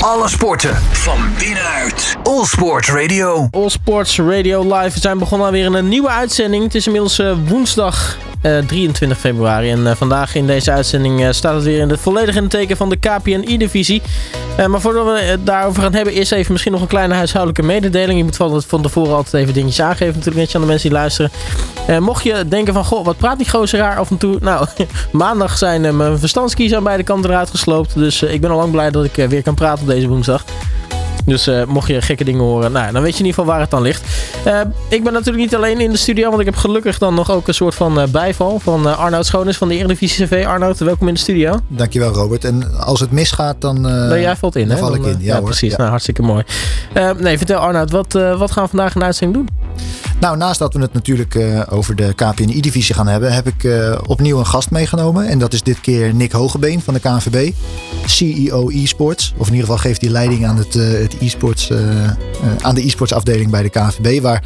[0.00, 2.16] Alle sporten van binnenuit.
[2.22, 3.48] All Sport Radio.
[3.50, 4.94] All Sports Radio Live.
[4.94, 6.62] We zijn begonnen alweer in een nieuwe uitzending.
[6.64, 9.70] Het is inmiddels uh, woensdag uh, 23 februari.
[9.70, 12.76] En uh, vandaag in deze uitzending staat het weer in het volledig in het teken
[12.76, 14.02] van de KPNI-divisie.
[14.68, 18.18] maar voordat we het daarover gaan hebben, eerst even misschien nog een kleine huishoudelijke mededeling.
[18.18, 20.98] Je moet van, van tevoren altijd even dingetjes aangeven natuurlijk net aan de mensen die
[20.98, 21.30] luisteren.
[22.02, 24.38] mocht je denken van, goh, wat praat die gozer raar af en toe?
[24.40, 24.66] Nou,
[25.12, 27.94] maandag zijn mijn verstandskies aan beide kanten eruit gesloopt.
[27.94, 30.44] Dus ik ben al lang blij dat ik weer kan praten op deze woensdag.
[31.24, 33.60] Dus uh, mocht je gekke dingen horen, nou, dan weet je in ieder geval waar
[33.60, 34.04] het dan ligt.
[34.46, 37.30] Uh, ik ben natuurlijk niet alleen in de studio, want ik heb gelukkig dan nog
[37.30, 40.44] ook een soort van uh, bijval van Arnoud Schoonis van de Eredivisie CV.
[40.46, 41.60] Arnoud, welkom in de studio.
[41.68, 42.44] Dankjewel Robert.
[42.44, 44.82] En als het misgaat, dan, nee, jij valt in, dan hè?
[44.82, 45.10] val ik in.
[45.10, 45.44] Ja, ja hoor.
[45.44, 45.70] precies.
[45.70, 45.76] Ja.
[45.76, 46.44] Nou, hartstikke mooi.
[47.18, 49.59] nee, vertel Arnoud, wat, wat gaan we vandaag in de uitzending doen?
[50.20, 53.98] Nou, naast dat we het natuurlijk uh, over de KPNI-divisie gaan hebben, heb ik uh,
[54.06, 55.28] opnieuw een gast meegenomen.
[55.28, 57.52] En dat is dit keer Nick Hogebeen van de KNVB,
[58.06, 59.34] CEO e-sports.
[59.36, 61.72] Of in ieder geval geeft hij leiding aan, het, uh, het e-sports,
[62.60, 64.22] aan de e-sports afdeling bij de KNVB.
[64.22, 64.44] Waar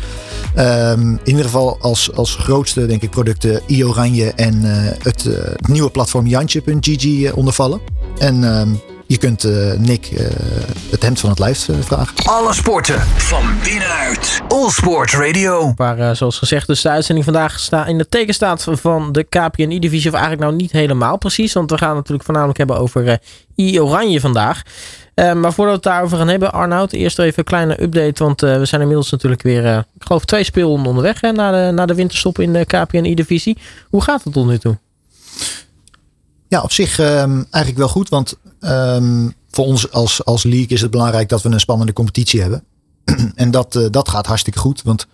[0.59, 4.61] um, in ieder geval als, als grootste, denk ik, producten e-oranje en
[5.03, 5.29] het,
[5.69, 7.81] nieuwe platform Jantje.gg ondervallen.
[8.19, 10.27] En um, je kunt uh, Nick uh,
[10.91, 12.15] het hemd van het lijf uh, vragen.
[12.25, 14.41] Alle sporten van binnenuit.
[14.49, 15.73] All Sport Radio.
[15.77, 20.11] Waar, zoals gezegd, dus de uitzending vandaag sta, in het teken staat van de KPNI-divisie.
[20.11, 21.53] Of eigenlijk nou niet helemaal precies.
[21.53, 23.21] Want we gaan het natuurlijk voornamelijk hebben over
[23.57, 24.63] I-Oranje vandaag.
[25.15, 28.25] maar voordat we het daarover gaan hebben, Arnoud, eerst even een kleine update.
[28.25, 31.87] Want we zijn inmiddels natuurlijk weer, ik geloof, twee speelronden onderweg hè, na, de, na
[31.87, 33.59] de winterstop in de KPNI-divisie.
[33.91, 34.79] Hoe gaat het tot nu toe?
[36.49, 38.09] Ja, op zich um, eigenlijk wel goed.
[38.09, 42.41] Want um, voor ons als, als league is het belangrijk dat we een spannende competitie
[42.41, 42.65] hebben.
[43.35, 44.83] en dat, uh, dat gaat hartstikke goed.
[44.83, 45.07] Want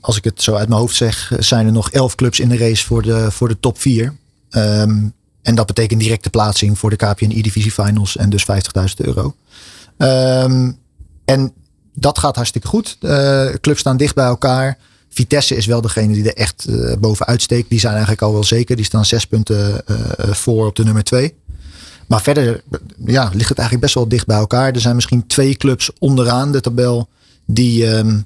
[0.00, 2.56] als ik het zo uit mijn hoofd zeg, zijn er nog elf clubs in de
[2.56, 4.16] race voor de, voor de top 4.
[4.50, 9.34] Um, en dat betekent directe plaatsing voor de KPN E-Divisie Finals en dus 50.000 euro.
[11.24, 11.52] en
[11.94, 12.96] dat gaat hartstikke goed.
[13.00, 14.78] Uh, clubs staan dicht bij elkaar.
[15.08, 17.70] Vitesse is wel degene die er echt uh, bovenuit steekt.
[17.70, 18.76] Die zijn eigenlijk al wel zeker.
[18.76, 19.82] Die staan zes punten
[20.16, 21.34] voor op de nummer twee.
[22.10, 22.62] Maar verder
[23.04, 24.72] ja, ligt het eigenlijk best wel dicht bij elkaar.
[24.72, 27.08] Er zijn misschien twee clubs onderaan de tabel
[27.46, 28.24] die um,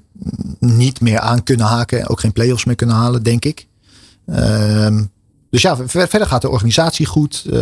[0.59, 2.07] niet meer aan kunnen haken.
[2.07, 3.67] Ook geen play-offs meer kunnen halen, denk ik.
[4.25, 5.11] Um,
[5.49, 7.43] dus ja, verder gaat de organisatie goed.
[7.47, 7.53] Uh,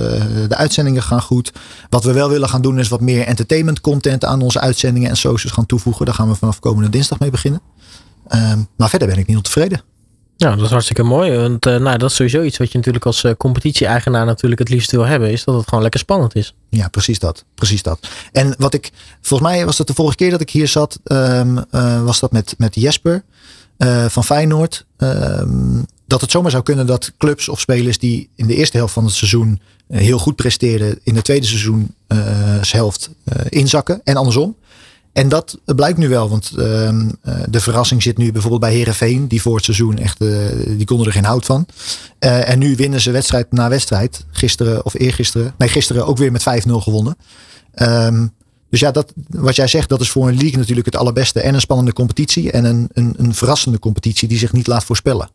[0.48, 1.52] de uitzendingen gaan goed.
[1.90, 5.18] Wat we wel willen gaan doen is wat meer entertainment content aan onze uitzendingen en
[5.18, 6.06] socials gaan toevoegen.
[6.06, 7.62] Daar gaan we vanaf komende dinsdag mee beginnen.
[8.30, 9.82] Um, maar verder ben ik niet ontevreden.
[10.38, 11.38] Ja, dat is hartstikke mooi.
[11.38, 14.70] Want uh, nou, dat is sowieso iets wat je natuurlijk als uh, competitie-eigenaar natuurlijk het
[14.70, 15.32] liefst wil hebben.
[15.32, 16.56] Is dat het gewoon lekker spannend is.
[16.70, 17.46] Ja, precies dat.
[17.56, 18.08] Precies dat.
[18.32, 18.92] En wat ik,
[19.22, 22.32] volgens mij was dat de vorige keer dat ik hier zat, um, uh, was dat
[22.32, 23.24] met, met Jesper
[24.08, 24.86] van Feyenoord.
[24.98, 28.94] Um, dat het zomaar zou kunnen dat clubs of spelers die in de eerste helft
[28.94, 31.96] van het seizoen heel goed presteerden, in de tweede seizoen
[32.62, 33.10] helft
[33.50, 34.02] inzakken.
[34.04, 34.56] En andersom.
[35.14, 36.90] En dat blijkt nu wel, want uh,
[37.50, 41.08] de verrassing zit nu bijvoorbeeld bij Herenveen, die voor het seizoen echt, uh, die konden
[41.08, 41.66] er geen hout van.
[42.20, 44.26] Uh, en nu winnen ze wedstrijd na wedstrijd.
[44.32, 47.18] Gisteren of eergisteren, nee, gisteren ook weer met 5-0 gewonnen.
[47.76, 48.34] Um,
[48.74, 51.42] dus ja, dat, wat jij zegt, dat is voor een league natuurlijk het allerbeste.
[51.42, 55.30] En een spannende competitie en een, een, een verrassende competitie die zich niet laat voorspellen.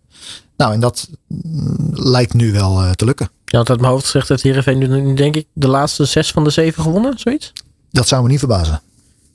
[0.56, 3.30] Nou, en dat mm, lijkt nu wel uh, te lukken.
[3.44, 6.44] Ja, want uit mijn hoofd zegt dat Herenveen nu denk ik de laatste zes van
[6.44, 7.52] de zeven gewonnen, zoiets?
[7.90, 8.80] Dat zou me niet verbazen.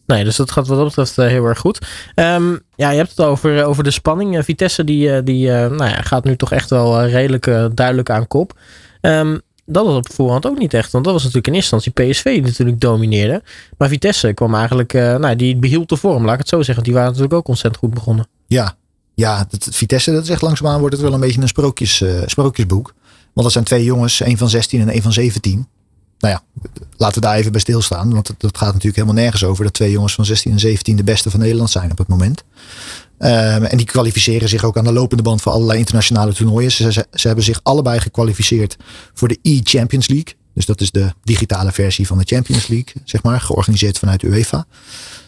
[0.06, 1.88] Nee, dus dat gaat wat dat betreft uh, heel erg goed.
[2.16, 4.38] Um, ja, je hebt het over, over de spanning.
[4.38, 8.28] Uh, Vitesse die, die uh, nou ja, gaat nu toch echt wel redelijk duidelijk aan
[8.28, 8.60] kop.
[9.02, 10.92] Um, dat was op voorhand ook niet echt.
[10.92, 13.44] Want dat was natuurlijk in eerste instantie PSV die natuurlijk domineerde.
[13.78, 16.84] Maar Vitesse kwam eigenlijk, nou, die behield de vorm, laat ik het zo zeggen.
[16.84, 18.28] Die waren natuurlijk ook ontzettend goed begonnen.
[18.48, 18.76] Ja,
[19.14, 22.94] ja dat, Vitesse, dat is echt langzaamaan wordt het wel een beetje een sprookjes, sprookjesboek.
[23.34, 25.68] Want dat zijn twee jongens, een van 16 en een van 17
[26.24, 28.14] nou ja, laten we daar even bij stilstaan.
[28.14, 29.64] Want dat gaat natuurlijk helemaal nergens over.
[29.64, 32.44] Dat twee jongens van 16 en 17 de beste van Nederland zijn op het moment.
[33.20, 36.72] Um, en die kwalificeren zich ook aan de lopende band voor allerlei internationale toernooien.
[36.72, 38.78] Ze, ze, hebben zich allebei gekwalificeerd
[39.14, 40.34] voor de E-Champions League.
[40.54, 43.42] Dus dat is de digitale versie van de Champions League, zeg maar.
[43.42, 44.66] Georganiseerd vanuit UEFA.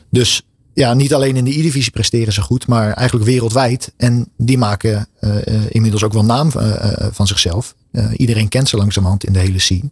[0.10, 0.42] Dus
[0.74, 3.94] ja, niet alleen in de E-divisie presteren ze goed, maar eigenlijk wereldwijd.
[3.98, 7.76] En die maken uh, uh, inmiddels ook wel naam uh, van zichzelf.
[8.18, 9.90] iedereen kent ze langzamerhand in de hele scene.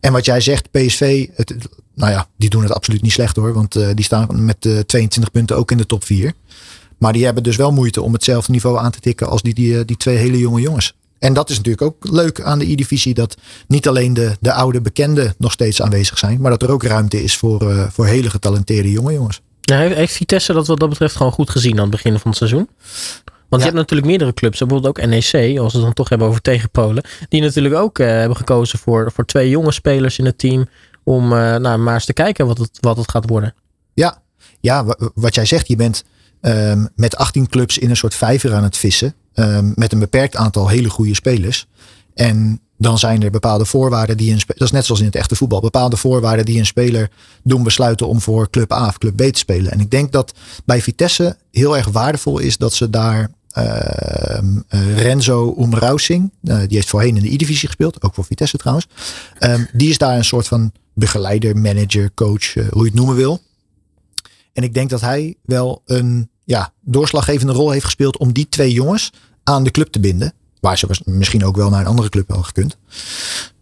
[0.00, 1.54] En wat jij zegt, PSV, het,
[1.94, 3.52] nou ja, die doen het absoluut niet slecht hoor.
[3.52, 6.32] Want uh, die staan met uh, 22 punten ook in de top 4.
[6.98, 9.84] Maar die hebben dus wel moeite om hetzelfde niveau aan te tikken als die, die,
[9.84, 10.94] die twee hele jonge jongens.
[11.18, 13.14] En dat is natuurlijk ook leuk aan de E-divisie.
[13.14, 16.40] Dat niet alleen de, de oude bekenden nog steeds aanwezig zijn.
[16.40, 19.40] Maar dat er ook ruimte is voor, voor hele getalenteerde jonge jongens.
[19.60, 22.36] Ja, heeft Vitesse dat wat dat betreft gewoon goed gezien aan het begin van het
[22.36, 22.68] seizoen?
[23.52, 23.70] Want ja.
[23.70, 26.40] je hebt natuurlijk meerdere clubs, bijvoorbeeld ook NEC, als we het dan toch hebben over
[26.40, 27.04] tegen Polen.
[27.28, 30.68] Die natuurlijk ook uh, hebben gekozen voor, voor twee jonge spelers in het team.
[31.04, 33.54] om nou, maar eens te kijken wat het, wat het gaat worden.
[33.94, 34.22] Ja,
[34.60, 36.04] ja wat jij zegt, je bent
[36.40, 39.14] um, met 18 clubs in een soort vijver aan het vissen.
[39.34, 41.66] Um, met een beperkt aantal hele goede spelers.
[42.14, 45.36] En dan zijn er bepaalde voorwaarden die een dat is net zoals in het echte
[45.36, 47.10] voetbal, bepaalde voorwaarden die een speler
[47.42, 49.72] doen besluiten om voor club A of club B te spelen.
[49.72, 50.34] En ik denk dat
[50.64, 53.26] bij Vitesse heel erg waardevol is dat ze daar uh,
[54.96, 58.86] Renzo Umrausing, uh, die heeft voorheen in de E-divisie gespeeld, ook voor Vitesse trouwens.
[59.40, 63.16] Um, die is daar een soort van begeleider, manager, coach, uh, hoe je het noemen
[63.16, 63.40] wil.
[64.52, 68.72] En ik denk dat hij wel een ja, doorslaggevende rol heeft gespeeld om die twee
[68.72, 69.12] jongens
[69.42, 70.32] aan de club te binden.
[70.60, 72.76] Waar ze misschien ook wel naar een andere club wel gekund.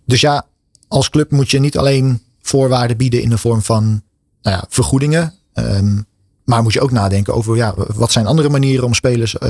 [0.06, 0.46] Dus ja,
[0.88, 4.02] als club moet je niet alleen voorwaarden bieden in de vorm van
[4.42, 5.34] nou ja, vergoedingen.
[5.54, 6.06] Um,
[6.50, 9.48] maar moet je ook nadenken over ja, wat zijn andere manieren om spelers uh,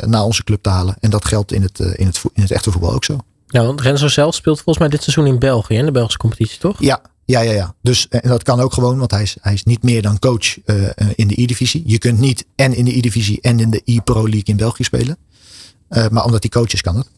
[0.00, 0.96] naar onze club te halen.
[1.00, 3.18] En dat geldt in het, uh, in, het, in het echte voetbal ook zo.
[3.46, 6.58] Ja, want Renzo zelf speelt volgens mij dit seizoen in België, in de Belgische competitie,
[6.58, 6.76] toch?
[6.78, 7.74] Ja, ja, ja, ja.
[7.82, 10.56] Dus en dat kan ook gewoon, want hij is, hij is niet meer dan coach
[10.66, 11.82] uh, in de E-divisie.
[11.86, 15.16] Je kunt niet en in de E-divisie en in de E-Pro League in België spelen.
[15.90, 17.08] Uh, maar omdat hij coach is, kan dat.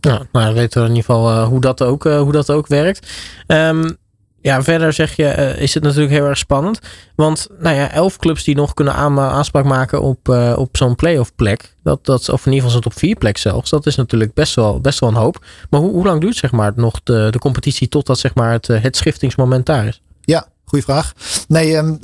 [0.00, 3.08] Nou, dan weten we in ieder geval uh, hoe, dat ook, hoe dat ook werkt.
[3.46, 3.96] Um,
[4.44, 6.78] ja, verder zeg je, uh, is het natuurlijk heel erg spannend.
[7.16, 10.94] Want nou ja, elf clubs die nog kunnen aan, aanspraak maken op, uh, op zo'n
[10.94, 11.76] playoff plek.
[11.82, 13.70] Dat, dat, of in ieder geval zo'n top 4 plek zelfs.
[13.70, 15.44] Dat is natuurlijk best wel, best wel een hoop.
[15.70, 18.66] Maar hoe, hoe lang duurt zeg maar, nog de, de competitie totdat zeg maar, het,
[18.66, 20.02] het schiftingsmoment daar is?
[20.20, 21.12] Ja, goede vraag.
[21.48, 21.98] Nee, um,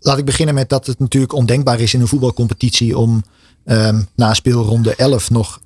[0.00, 3.22] laat ik beginnen met dat het natuurlijk ondenkbaar is in een voetbalcompetitie om
[3.64, 5.60] um, na speelronde 11 nog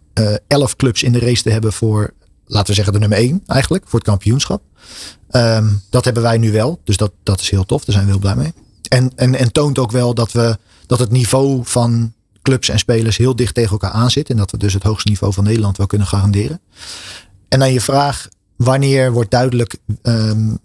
[0.46, 2.12] 11 clubs in de race te hebben voor,
[2.48, 4.62] laten we zeggen, de nummer 1 eigenlijk, voor het kampioenschap.
[5.30, 6.80] Um, dat hebben wij nu wel.
[6.84, 7.84] Dus dat, dat is heel tof.
[7.84, 8.52] Daar zijn we heel blij mee.
[8.88, 12.12] En, en, en toont ook wel dat, we, dat het niveau van
[12.42, 14.30] clubs en spelers heel dicht tegen elkaar aan zit.
[14.30, 16.60] En dat we dus het hoogste niveau van Nederland wel kunnen garanderen.
[17.48, 20.58] En dan je vraag, wanneer wordt duidelijk um,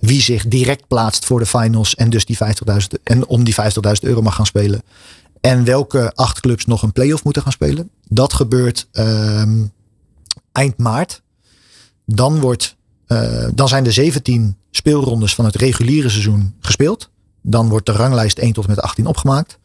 [0.00, 2.38] wie zich direct plaatst voor de finals en dus die
[2.70, 3.62] 50.000 en om die 50.000
[4.00, 4.82] euro mag gaan spelen.
[5.40, 7.90] En welke acht clubs nog een play-off moeten gaan spelen.
[8.08, 9.72] Dat gebeurt um,
[10.56, 11.22] eind maart.
[12.04, 12.76] Dan wordt
[13.08, 17.10] uh, dan zijn de 17 speelrondes van het reguliere seizoen gespeeld.
[17.42, 19.58] Dan wordt de ranglijst 1 tot en met 18 opgemaakt.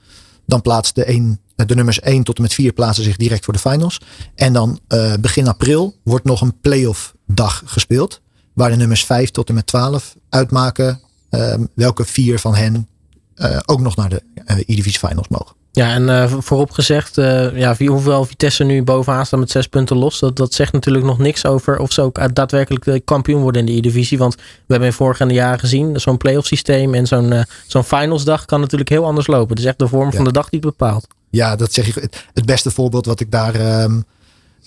[0.45, 3.53] Dan plaatst de, 1, de nummers 1 tot en met 4 plaatsen zich direct voor
[3.53, 4.01] de finals.
[4.35, 8.21] En dan uh, begin april wordt nog een playoff dag gespeeld.
[8.53, 12.87] Waar de nummers 5 tot en met 12 uitmaken uh, welke vier van hen
[13.65, 15.55] ook nog naar de uh, E-Divisie Finals mogen.
[15.73, 19.97] Ja, en uh, voorop gezegd, uh, ja, hoeveel Vitesse nu bovenaan staat met zes punten
[19.97, 23.61] los, dat, dat zegt natuurlijk nog niks over of ze ook daadwerkelijk de kampioen worden
[23.61, 24.17] in de E-divisie.
[24.17, 28.45] Want we hebben in vorige jaren gezien, zo'n playoff systeem en zo'n uh, zo'n finalsdag
[28.45, 29.49] kan natuurlijk heel anders lopen.
[29.49, 30.15] Het is echt de vorm ja.
[30.15, 31.07] van de dag die het bepaalt.
[31.29, 32.09] Ja, dat zeg je.
[32.33, 34.03] Het beste voorbeeld wat ik daar um,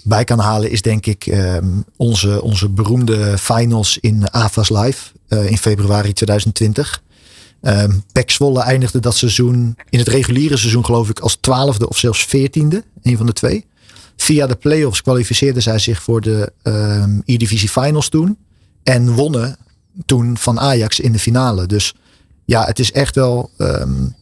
[0.02, 5.58] bij kan halen is denk ik um, onze, onze beroemde finals in AFAS Live in
[5.58, 7.02] februari 2020.
[7.66, 12.24] Um, Pek eindigde dat seizoen in het reguliere seizoen geloof ik als twaalfde of zelfs
[12.24, 12.84] veertiende.
[13.02, 13.66] Een van de twee.
[14.16, 18.38] Via de playoffs kwalificeerden zij zich voor de um, E-divisie finals toen.
[18.82, 19.56] En wonnen
[20.06, 21.66] toen van Ajax in de finale.
[21.66, 21.94] Dus
[22.44, 23.50] ja, het is echt wel...
[23.58, 24.14] Um,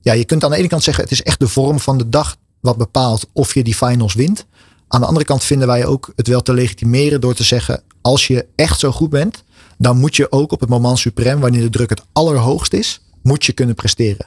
[0.00, 2.08] ja, je kunt aan de ene kant zeggen het is echt de vorm van de
[2.08, 4.46] dag wat bepaalt of je die finals wint.
[4.88, 8.26] Aan de andere kant vinden wij ook het wel te legitimeren door te zeggen als
[8.26, 9.43] je echt zo goed bent
[9.84, 13.44] dan moet je ook op het moment suprem, wanneer de druk het allerhoogst is, moet
[13.44, 14.26] je kunnen presteren.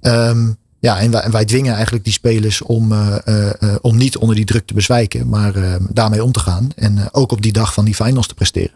[0.00, 4.16] Um, ja, en wij, en wij, dwingen eigenlijk die spelers om, uh, uh, om niet
[4.16, 6.68] onder die druk te bezwijken, maar uh, daarmee om te gaan.
[6.76, 8.72] En ook op die dag van die finals te presteren.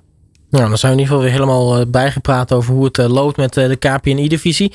[0.53, 3.07] Nou, dan zijn we in ieder geval weer helemaal eh, bijgepraat over hoe het uh,
[3.07, 4.73] loopt met uh, de KPN-I-divisie.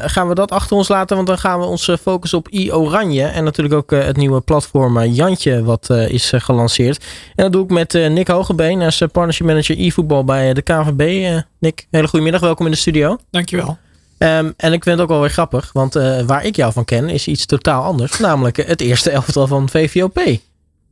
[0.00, 3.24] gaan we dat achter ons laten, want dan gaan we ons focussen op I-Oranje.
[3.24, 7.04] En natuurlijk ook het nieuwe platform Jantje, wat is gelanceerd.
[7.34, 11.34] En dat doe ik met Nick Hogebeen als partnership manager e-voetbal bij de KVB.
[11.58, 13.18] Nick, hele goede middag, welkom in de studio.
[13.30, 13.78] Dankjewel.
[14.18, 15.94] Um, en ik vind het ook wel weer grappig, want
[16.26, 18.18] waar ik jou van ken is iets totaal anders.
[18.28, 20.38] Namelijk het eerste elftal van VVOP.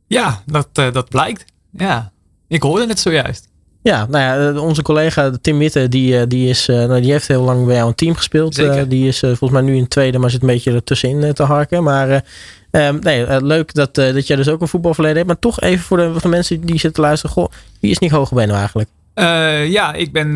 [0.07, 1.45] Ja, dat, dat blijkt.
[1.77, 2.11] Ja,
[2.47, 3.50] ik hoorde het zojuist.
[3.83, 7.65] Ja, nou ja, onze collega Tim Witte, die, die, is, nou, die heeft heel lang
[7.65, 8.59] bij jou een team gespeeld.
[8.59, 11.83] Uh, die is volgens mij nu in tweede, maar zit een beetje ertussenin te harken.
[11.83, 12.23] Maar
[12.71, 15.27] um, nee, leuk dat, dat jij dus ook een voetbalverleden hebt.
[15.27, 17.35] Maar toch even voor de, voor de mensen die zitten luisteren.
[17.35, 18.89] Goh, wie is Nick Hogebeen nou eigenlijk?
[19.15, 20.33] Uh, ja, ik ben uh,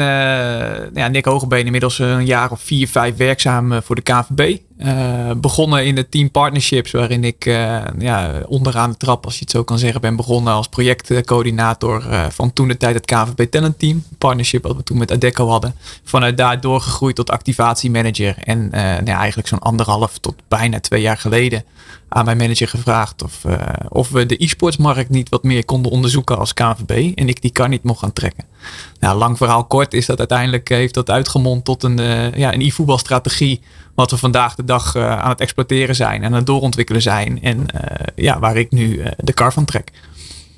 [0.94, 4.58] ja, Nick Hogebeen inmiddels een jaar of vier, vijf werkzaam voor de KVB.
[5.38, 7.46] Begonnen in de team partnerships, waarin ik
[7.98, 12.54] ja, onderaan de trap, als je het zo kan zeggen, ben begonnen als projectcoördinator van
[12.54, 14.04] toen de tijd het KVB Talent Team.
[14.18, 15.76] Partnership wat we toen met Adeco hadden.
[16.04, 18.36] Vanuit daar doorgegroeid tot activatiemanager.
[18.44, 21.64] En nou ja, eigenlijk zo'n anderhalf tot bijna twee jaar geleden
[22.10, 23.42] aan mijn manager gevraagd of,
[23.90, 27.18] of we de e-sportsmarkt niet wat meer konden onderzoeken als KVB.
[27.18, 28.44] En ik die kan niet mocht gaan trekken.
[29.00, 31.98] Nou, lang verhaal kort is dat uiteindelijk heeft dat uitgemond tot een,
[32.36, 33.62] ja, een e-voetbalstrategie
[33.96, 37.42] wat we vandaag de dag aan het exploiteren zijn en aan het doorontwikkelen zijn.
[37.42, 37.66] En
[38.16, 39.92] ja, waar ik nu de kar van trek.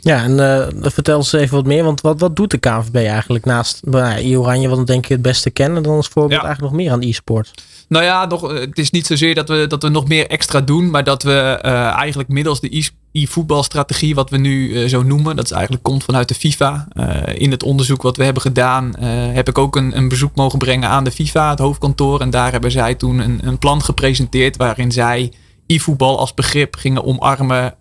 [0.07, 1.83] Ja, en vertel eens even wat meer.
[1.83, 5.49] Want wat, wat doet de KNVB eigenlijk naast nou, Oranje, wat denk ik het beste
[5.49, 6.47] kennen, dan als voorbeeld ja.
[6.47, 7.63] eigenlijk nog meer aan e-sport?
[7.87, 10.89] Nou ja, nog, het is niet zozeer dat we, dat we nog meer extra doen,
[10.89, 15.45] maar dat we uh, eigenlijk middels de e-voetbalstrategie, wat we nu uh, zo noemen, dat
[15.45, 16.87] is eigenlijk komt vanuit de FIFA.
[17.33, 18.93] In het onderzoek wat we hebben gedaan,
[19.33, 22.21] heb ik ook een, een, bezoek mogen brengen aan de FIFA, het hoofdkantoor.
[22.21, 25.31] En daar hebben zij toen een, een plan gepresenteerd waarin zij
[25.67, 27.75] e-voetbal als begrip gingen omarmen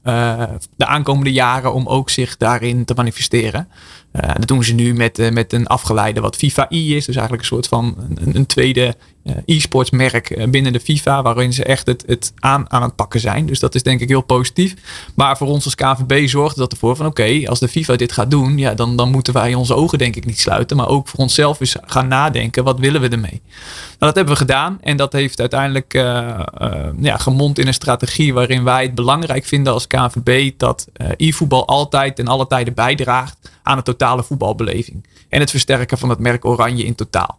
[0.76, 3.68] de aankomende jaren om ook zich daarin te manifesteren.
[4.24, 7.04] Uh, dat doen ze nu met, uh, met een afgeleide wat FIFA e is.
[7.04, 8.94] Dus eigenlijk een soort van een, een tweede
[9.24, 11.22] uh, e-sports merk binnen de FIFA.
[11.22, 13.46] Waarin ze echt het, het aan, aan het pakken zijn.
[13.46, 14.74] Dus dat is denk ik heel positief.
[15.14, 18.30] Maar voor ons als KVB zorgt dat ervoor van oké, als de FIFA dit gaat
[18.30, 18.58] doen.
[18.58, 20.76] Ja, dan, dan moeten wij onze ogen denk ik niet sluiten.
[20.76, 22.64] Maar ook voor onszelf eens gaan nadenken.
[22.64, 23.40] Wat willen we ermee?
[23.98, 24.78] Nou, dat hebben we gedaan.
[24.80, 25.92] En dat heeft uiteindelijk
[27.00, 30.52] ja, gemond in een strategie waarin wij het belangrijk vinden als KVB.
[30.56, 35.04] Dat e-voetbal altijd en alle tijden bijdraagt aan het totale voetbalbeleving.
[35.28, 37.38] En het versterken van het merk Oranje in totaal.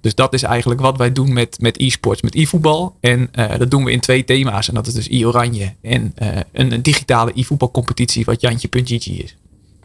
[0.00, 2.96] Dus dat is eigenlijk wat wij doen met, met e-sports, met e-voetbal.
[3.00, 4.68] En uh, dat doen we in twee thema's.
[4.68, 9.36] En dat is dus e-oranje en uh, een, een, digitale e-voetbalcompetitie wat Jantje.gg is.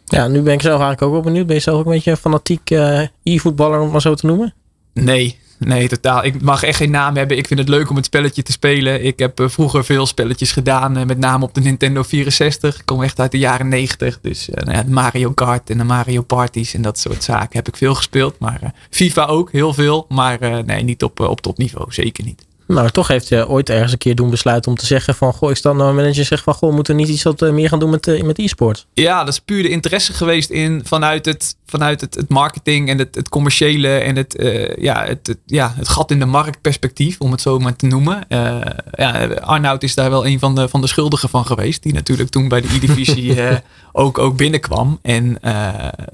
[0.06, 1.46] Ja, nu ben ik zelf eigenlijk ook wel benieuwd.
[1.46, 4.26] Ben je zelf ook een beetje een fanatiek uh, e-voetballer, om het maar zo te
[4.26, 4.54] noemen?
[4.94, 6.24] Nee, Nee, totaal.
[6.24, 7.38] Ik mag echt geen naam hebben.
[7.38, 9.04] Ik vind het leuk om het spelletje te spelen.
[9.04, 12.80] Ik heb uh, vroeger veel spelletjes gedaan, uh, met name op de Nintendo 64.
[12.80, 14.20] Ik kom echt uit de jaren 90.
[14.22, 17.78] Dus uh, nou Mario Kart en de Mario Parties en dat soort zaken heb ik
[17.78, 18.40] veel gespeeld.
[18.40, 20.06] Maar FIFA ook, heel veel.
[20.10, 21.94] Maar nee, niet op, op topniveau.
[21.94, 22.45] Zeker niet.
[22.68, 25.34] Nou, toch heeft je ooit ergens een keer doen besluiten om te zeggen van...
[25.34, 26.54] Goh, ik sta nou een manager zegt van...
[26.54, 28.86] Goh, we moeten niet iets wat meer gaan doen met, met e-sport.
[28.94, 32.98] Ja, dat is puur de interesse geweest in vanuit het, vanuit het, het marketing en
[32.98, 33.88] het, het commerciële...
[33.88, 37.42] en het, uh, ja, het, het, ja, het gat in de markt perspectief, om het
[37.42, 38.26] zo maar te noemen.
[38.30, 41.84] Uh, ja, Arnoud is daar wel een van de, van de schuldigen van geweest.
[41.84, 43.56] Die natuurlijk toen bij de E-divisie uh,
[43.92, 45.00] ook, ook binnenkwam.
[45.02, 45.38] En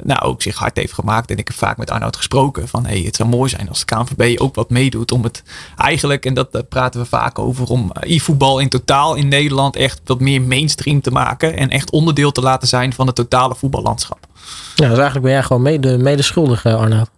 [0.04, 1.32] nou, ook zich hard heeft gemaakt.
[1.32, 2.86] En ik heb vaak met Arnoud gesproken van...
[2.86, 5.44] Hey, het zou mooi zijn als de KNVB ook wat meedoet om het
[5.78, 6.26] eigenlijk...
[6.26, 10.42] en dat praten we vaak over om e-voetbal in totaal in Nederland echt wat meer
[10.42, 11.58] mainstream te maken.
[11.58, 14.28] En echt onderdeel te laten zijn van het totale voetballandschap.
[14.76, 17.10] Ja, dus eigenlijk ben jij gewoon mede, medeschuldig, Arnoud.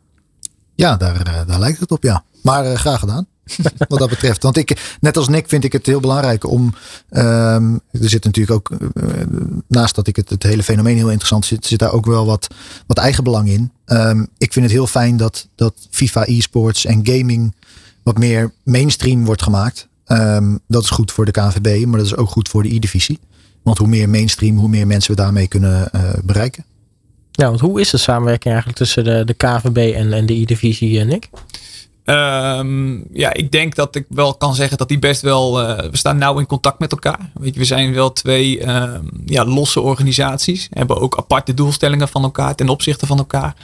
[0.76, 2.24] Ja, daar, daar lijkt het op, ja.
[2.42, 3.28] Maar uh, graag gedaan.
[3.90, 4.44] wat dat betreft.
[4.44, 6.74] Want ik, net als Nick, vind ik het heel belangrijk om.
[7.10, 8.80] Um, er zit natuurlijk ook.
[8.94, 9.14] Uh,
[9.68, 12.48] naast dat ik het, het hele fenomeen heel interessant zit, zit daar ook wel wat,
[12.88, 13.72] wat eigen belang in.
[13.86, 17.56] Um, ik vind het heel fijn dat, dat FIFA e-sports en gaming
[18.04, 19.88] wat meer mainstream wordt gemaakt.
[20.08, 23.20] Um, dat is goed voor de KNVB, maar dat is ook goed voor de E-divisie.
[23.64, 26.66] Want hoe meer mainstream, hoe meer mensen we daarmee kunnen uh, bereiken.
[27.32, 31.00] Ja, want hoe is de samenwerking eigenlijk tussen de, de KVB en, en de E-divisie,
[31.00, 31.30] uh, Nick?
[32.06, 35.62] Um, ja, ik denk dat ik wel kan zeggen dat die best wel.
[35.62, 37.32] Uh, we staan nauw in contact met elkaar.
[37.34, 38.84] Weet je, we zijn wel twee uh,
[39.26, 40.68] ja, losse organisaties.
[40.72, 43.56] Hebben ook aparte doelstellingen van elkaar ten opzichte van elkaar.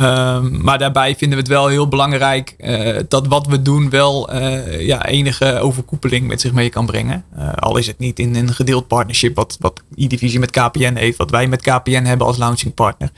[0.00, 4.34] Um, maar daarbij vinden we het wel heel belangrijk uh, dat wat we doen wel
[4.34, 7.24] uh, ja, enige overkoepeling met zich mee kan brengen.
[7.54, 11.30] Al is het niet in een gedeeld partnership wat, wat E-Divisie met KPN heeft, wat
[11.30, 13.10] wij met KPN hebben als launching partner.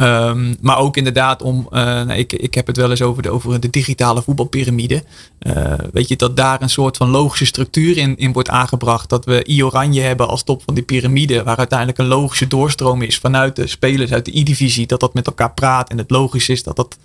[0.00, 3.30] Um, maar ook inderdaad om, uh, nou, ik, ik heb het wel eens over de,
[3.30, 5.04] over de digitale voetbalpyramide.
[5.40, 9.08] Uh, weet je, dat daar een soort van logische structuur in, in wordt aangebracht.
[9.08, 11.42] Dat we I-Oranje hebben als top van die piramide.
[11.42, 14.86] Waar uiteindelijk een logische doorstroom is vanuit de spelers uit de I-divisie.
[14.86, 16.98] Dat dat met elkaar praat en het logisch is dat dat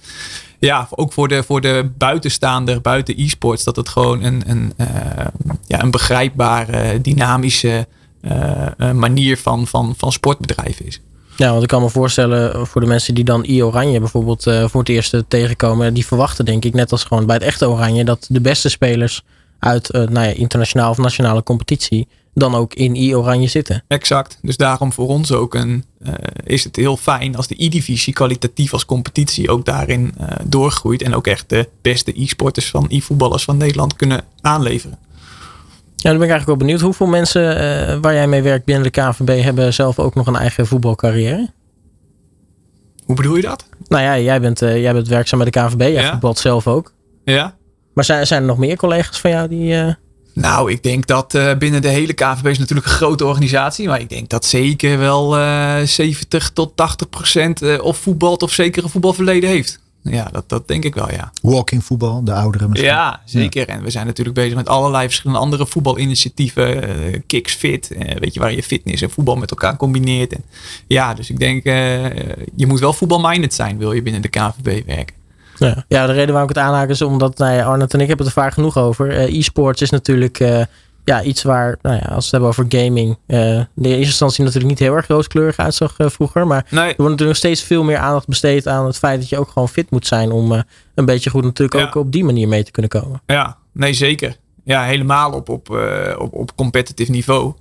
[0.59, 4.87] ja, ook voor de, voor de buitenstaander, buiten e-sports, dat het gewoon een, een, uh,
[5.67, 7.87] ja, een begrijpbare, dynamische
[8.93, 11.01] manier van, van, van sportbedrijven is.
[11.35, 14.79] Ja, want ik kan me voorstellen voor de mensen die dan I-Oranje bijvoorbeeld uh, voor
[14.79, 15.93] het eerst tegenkomen.
[15.93, 19.23] Die verwachten denk ik net als gewoon bij het echte Oranje dat de beste spelers
[19.59, 23.83] uit uh, nou ja, internationaal of nationale competitie dan ook in I-Oranje zitten.
[23.87, 24.37] Exact.
[24.41, 25.85] Dus daarom voor ons ook een,
[26.43, 31.01] is het heel fijn als de I-divisie kwalitatief als competitie ook daarin doorgroeit.
[31.01, 34.97] En ook echt de beste e-sporters van e-voetballers van Nederland kunnen aanleveren.
[36.01, 36.81] Ja, dan ben ik eigenlijk wel benieuwd.
[36.81, 40.35] Hoeveel mensen uh, waar jij mee werkt binnen de KVB hebben zelf ook nog een
[40.35, 41.49] eigen voetbalcarrière?
[43.05, 43.65] Hoe bedoel je dat?
[43.87, 45.79] Nou ja, jij bent, uh, jij bent werkzaam bij de KVB.
[45.79, 46.11] Jij ja.
[46.11, 46.93] voetbalt zelf ook.
[47.23, 47.55] Ja.
[47.93, 49.73] Maar zijn, zijn er nog meer collega's van jou die...
[49.73, 49.93] Uh...
[50.33, 53.87] Nou, ik denk dat binnen de hele KVB is natuurlijk een grote organisatie.
[53.87, 58.83] Maar ik denk dat zeker wel uh, 70 tot 80 procent of voetbalt of zeker
[58.83, 59.79] een voetbalverleden heeft.
[60.03, 61.31] Ja, dat, dat denk ik wel, ja.
[61.41, 62.91] Walking voetbal, de ouderen misschien.
[62.91, 63.67] Ja, zeker.
[63.67, 63.73] Ja.
[63.73, 66.89] En we zijn natuurlijk bezig met allerlei verschillende andere voetbalinitiatieven.
[66.89, 70.33] Uh, Kicks Fit, uh, weet je, waar je fitness en voetbal met elkaar combineert.
[70.33, 70.43] En,
[70.87, 71.73] ja, dus ik denk, uh,
[72.55, 75.15] je moet wel voetbalminded zijn, wil je binnen de KVB werken.
[75.57, 75.85] Ja.
[75.87, 78.25] ja, de reden waarom ik het aanhaak is omdat nou ja, Arnold en ik hebben
[78.25, 79.11] het er vaak genoeg over.
[79.11, 80.39] E-sports is natuurlijk
[81.05, 83.37] ja, iets waar, nou ja, als we het hebben over gaming, uh,
[83.73, 86.47] de eerste instantie natuurlijk niet heel erg rooskleurig uitzag uh, vroeger.
[86.47, 86.79] Maar nee.
[86.79, 89.49] er wordt natuurlijk nog steeds veel meer aandacht besteed aan het feit dat je ook
[89.49, 90.61] gewoon fit moet zijn om uh,
[90.95, 91.87] een beetje goed natuurlijk Ja.
[91.87, 93.21] ook op die manier mee te kunnen komen.
[93.25, 94.37] Ja, nee zeker.
[94.63, 97.53] Ja, helemaal op, op, uh, op, op competitive niveau.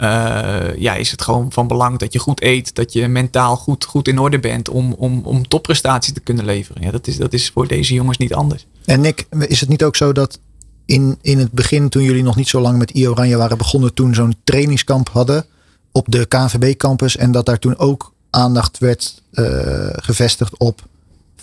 [0.00, 3.84] Uh, ja, is het gewoon van belang dat je goed eet, dat je mentaal goed,
[3.84, 6.82] goed in orde bent om, om, om topprestaties te kunnen leveren.
[6.82, 8.66] Ja, dat, is, dat is voor deze jongens niet anders.
[8.84, 10.40] En Nick, is het niet ook zo dat
[10.86, 13.94] in, in het begin, toen jullie nog niet zo lang met I Oranje waren begonnen,
[13.94, 15.46] toen zo'n trainingskamp hadden
[15.92, 17.16] op de KNVB-campus.
[17.16, 19.46] En dat daar toen ook aandacht werd uh,
[19.92, 20.82] gevestigd op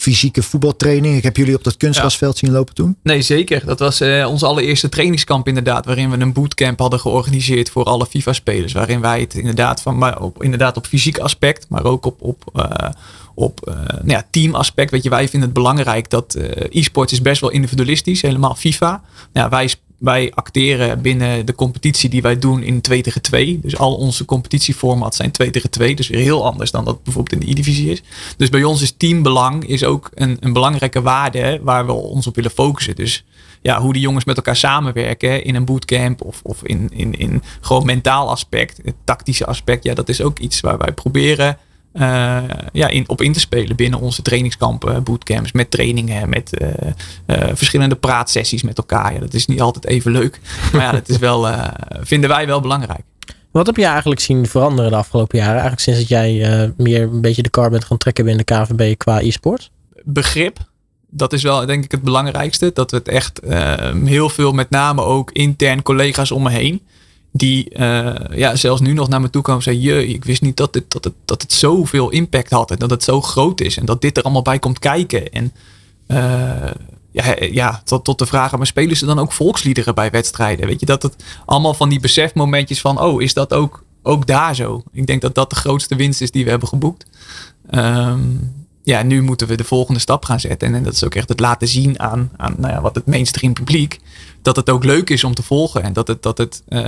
[0.02, 1.18] fysieke voetbaltraining.
[1.18, 2.46] Ik heb jullie op dat kunstgrasveld ja.
[2.46, 2.98] zien lopen toen.
[3.04, 3.66] Nee, zeker.
[3.66, 5.86] Dat was uh, onze allereerste trainingskamp inderdaad.
[5.86, 8.74] Waarin we een bootcamp hadden georganiseerd voor alle FIFA-spelers.
[8.74, 12.44] Waarin wij het inderdaad, van, maar op, inderdaad op fysiek aspect, maar ook op, op,
[12.56, 12.90] uh,
[13.36, 14.92] op uh, nou ja, teamaspect.
[14.92, 16.38] Weet je, wij vinden het belangrijk dat
[16.70, 18.22] e-sports is best wel individualistisch.
[18.22, 19.02] Helemaal FIFA.
[19.34, 19.70] Nou, wij
[20.02, 23.60] wij acteren binnen de competitie die wij doen in 2 tegen 2.
[23.62, 25.96] Dus al onze competitieformats zijn 2 tegen 2.
[25.96, 28.02] Dus weer heel anders dan dat bijvoorbeeld in de E-divisie is.
[28.38, 32.36] Dus bij ons is teambelang is ook een, een belangrijke waarde waar we ons op
[32.36, 32.96] willen focussen.
[32.96, 33.26] Dus
[33.62, 37.44] ja, hoe die jongens met elkaar samenwerken in een bootcamp of, of in, in, in
[37.62, 39.84] gewoon mentaal aspect, het tactische aspect.
[39.84, 41.58] Ja, dat is ook iets waar wij proberen
[42.72, 46.68] ja, in, op in te spelen binnen onze trainingskampen, bootcamps, met trainingen, met uh,
[47.54, 49.14] verschillende praatsessies met elkaar.
[49.14, 50.40] Ja, dat is niet altijd even leuk,
[50.74, 51.48] maar ja, dat is wel,
[52.02, 53.04] vinden wij wel belangrijk.
[53.52, 55.52] Wat heb je eigenlijk zien veranderen de afgelopen jaren?
[55.52, 58.98] Eigenlijk sinds dat jij meer een beetje de kar bent gaan trekken binnen de KVB
[58.98, 59.72] qua e-sport?
[60.04, 60.58] Begrip.
[61.10, 62.72] Dat is wel denk ik het belangrijkste.
[62.74, 63.42] Dat we het echt
[64.06, 66.82] heel veel, met name ook intern collega's om me heen
[67.32, 70.42] die uh, ja, zelfs nu nog naar me toe komen en zeggen: Je, ik wist
[70.42, 73.62] niet dat, dit, dat, het, dat het zoveel impact had en dat het zo groot
[73.62, 75.32] is en dat dit er allemaal bij komt kijken.
[75.32, 75.54] En
[76.08, 76.72] uh,
[77.12, 80.68] ja, ja tot, tot de vraag: maar spelen ze dan ook volksliederen bij wedstrijden?
[80.68, 84.56] Weet je dat het allemaal van die besefmomentjes van: Oh, is dat ook, ook daar
[84.56, 84.84] zo?
[84.92, 87.06] Ik denk dat dat de grootste winst is die we hebben geboekt.
[87.72, 90.68] Um, ja, nu moeten we de volgende stap gaan zetten.
[90.68, 93.06] En, en dat is ook echt het laten zien aan, aan nou ja, wat het
[93.06, 94.00] mainstream publiek.
[94.42, 95.84] Dat het ook leuk is om te volgen.
[95.84, 96.82] En dat, het, dat, het, uh,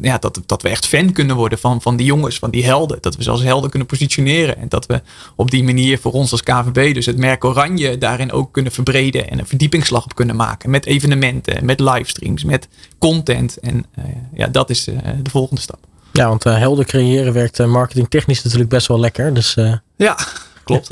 [0.00, 2.98] ja, dat, dat we echt fan kunnen worden van, van die jongens, van die helden.
[3.00, 4.56] Dat we ze als helden kunnen positioneren.
[4.58, 5.02] En dat we
[5.36, 9.30] op die manier voor ons als KVB, dus het merk Oranje, daarin ook kunnen verbreden.
[9.30, 10.70] En een verdiepingsslag op kunnen maken.
[10.70, 13.58] Met evenementen, met livestreams, met content.
[13.58, 15.78] En uh, ja, dat is uh, de volgende stap.
[16.12, 19.34] Ja, want helden creëren werkt marketingtechnisch natuurlijk best wel lekker.
[19.34, 19.56] Dus,
[19.96, 20.18] ja,
[20.64, 20.88] klopt.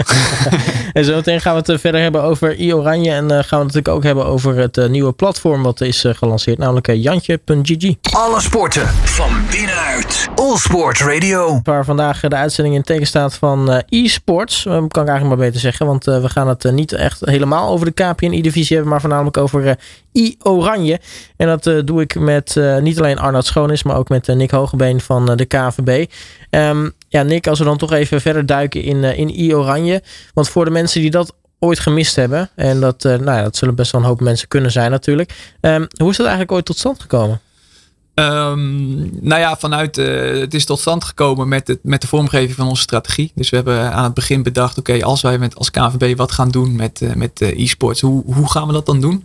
[0.92, 3.10] en zo meteen gaan we het uh, verder hebben over i-Oranje.
[3.10, 6.04] En uh, gaan we het natuurlijk ook hebben over het uh, nieuwe platform wat is
[6.08, 6.58] gelanceerd.
[6.58, 7.94] Namelijk jantje.gg.
[8.12, 10.28] Alle sporten van binnenuit.
[10.34, 11.60] All Sport Radio.
[11.62, 14.62] Waar vandaag de uitzending in teken staat van e-sports.
[14.62, 15.86] kan ik eigenlijk maar beter zeggen.
[15.86, 18.92] Want we gaan het niet echt helemaal over de KPN e-divisie hebben.
[18.92, 19.78] Maar voornamelijk over
[20.14, 21.00] i-Oranje.
[21.36, 23.82] En dat doe ik met niet alleen Arnoud Schoonis.
[23.82, 26.06] Maar ook met Nick Hogebeen van de KVB.
[26.50, 30.02] Um, ja, Nick, als we dan toch even verder duiken in, uh, in I-Oranje.
[30.34, 32.50] Want voor de mensen die dat ooit gemist hebben.
[32.54, 35.54] En dat, uh, nou ja, dat zullen best wel een hoop mensen kunnen zijn natuurlijk.
[35.60, 37.40] Um, hoe is dat eigenlijk ooit tot stand gekomen?
[38.14, 42.68] Um, nou ja, vanuit uh, het is tot stand gekomen met, met de vormgeving van
[42.68, 43.32] onze strategie.
[43.34, 46.50] Dus we hebben aan het begin bedacht: oké, als wij met, als KNVB wat gaan
[46.50, 49.24] doen met, uh, met uh, e-sports, hoe, hoe gaan we dat dan doen?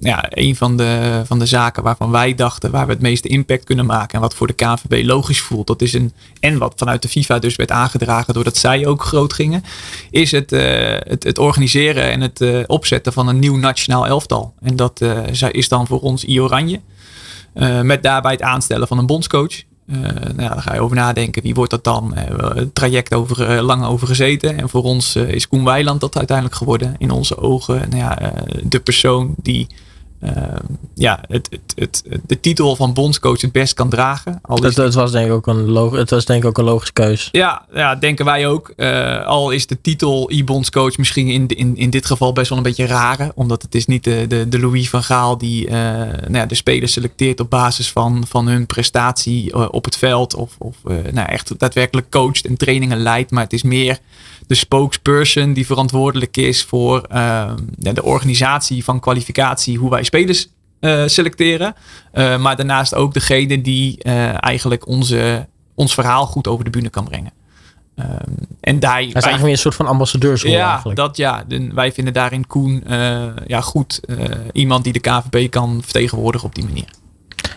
[0.00, 3.64] ja, een van de, van de zaken waarvan wij dachten waar we het meeste impact
[3.64, 7.02] kunnen maken en wat voor de KNVB logisch voelt, dat is een en wat vanuit
[7.02, 9.64] de FIFA dus werd aangedragen doordat zij ook groot gingen,
[10.10, 14.54] is het, het, het, organiseren en het opzetten van een nieuw nationaal elftal.
[14.60, 15.00] En dat
[15.50, 16.80] is dan voor ons I-Oranje.
[17.54, 19.62] Uh, met daarbij het aanstellen van een bondscoach.
[19.86, 21.42] Uh, nou ja, daar ga je over nadenken.
[21.42, 22.14] Wie wordt dat dan?
[22.16, 24.58] Uh, het traject over, lang over gezeten.
[24.58, 26.94] En voor ons is Koen Weiland dat uiteindelijk geworden.
[26.98, 29.66] In onze ogen nou ja, de persoon die
[30.94, 34.38] ja, het, het, het, de titel van bondscoach het best kan dragen.
[34.42, 36.64] Al dat, dat was denk ik ook een, log het was denk ik ook een
[36.64, 37.28] logische keus.
[37.32, 38.72] Ja, ja denken wij ook.
[39.24, 42.86] al is de titel e-bondscoach misschien in, in, in dit geval best wel een beetje
[42.86, 43.32] rare.
[43.34, 46.92] Omdat het is niet de, de, de Louis van Gaal die nou ja, de spelers
[46.92, 50.34] selecteert op basis van, van hun prestatie op het veld.
[50.34, 50.76] Of, of
[51.12, 53.30] nou, echt daadwerkelijk coacht en trainingen leidt.
[53.30, 53.98] Maar het is meer
[54.52, 60.48] de spokesperson die verantwoordelijk is voor uh, de organisatie van kwalificatie, hoe wij spelers
[60.80, 61.74] eh, selecteren.
[62.14, 66.90] Uh, maar daarnaast ook degene die uh, eigenlijk onze, ons verhaal goed over de bühne
[66.90, 67.32] kan brengen.
[67.96, 68.06] Um,
[68.60, 70.96] en daar, Hij is eigenlijk weer een soort van ambassadeursrol ja, eigenlijk.
[70.96, 72.84] Dat, ja, wij vinden daarin Koen
[73.46, 74.00] ja, goed.
[74.52, 76.88] iemand die de KVB kan vertegenwoordigen op die manier.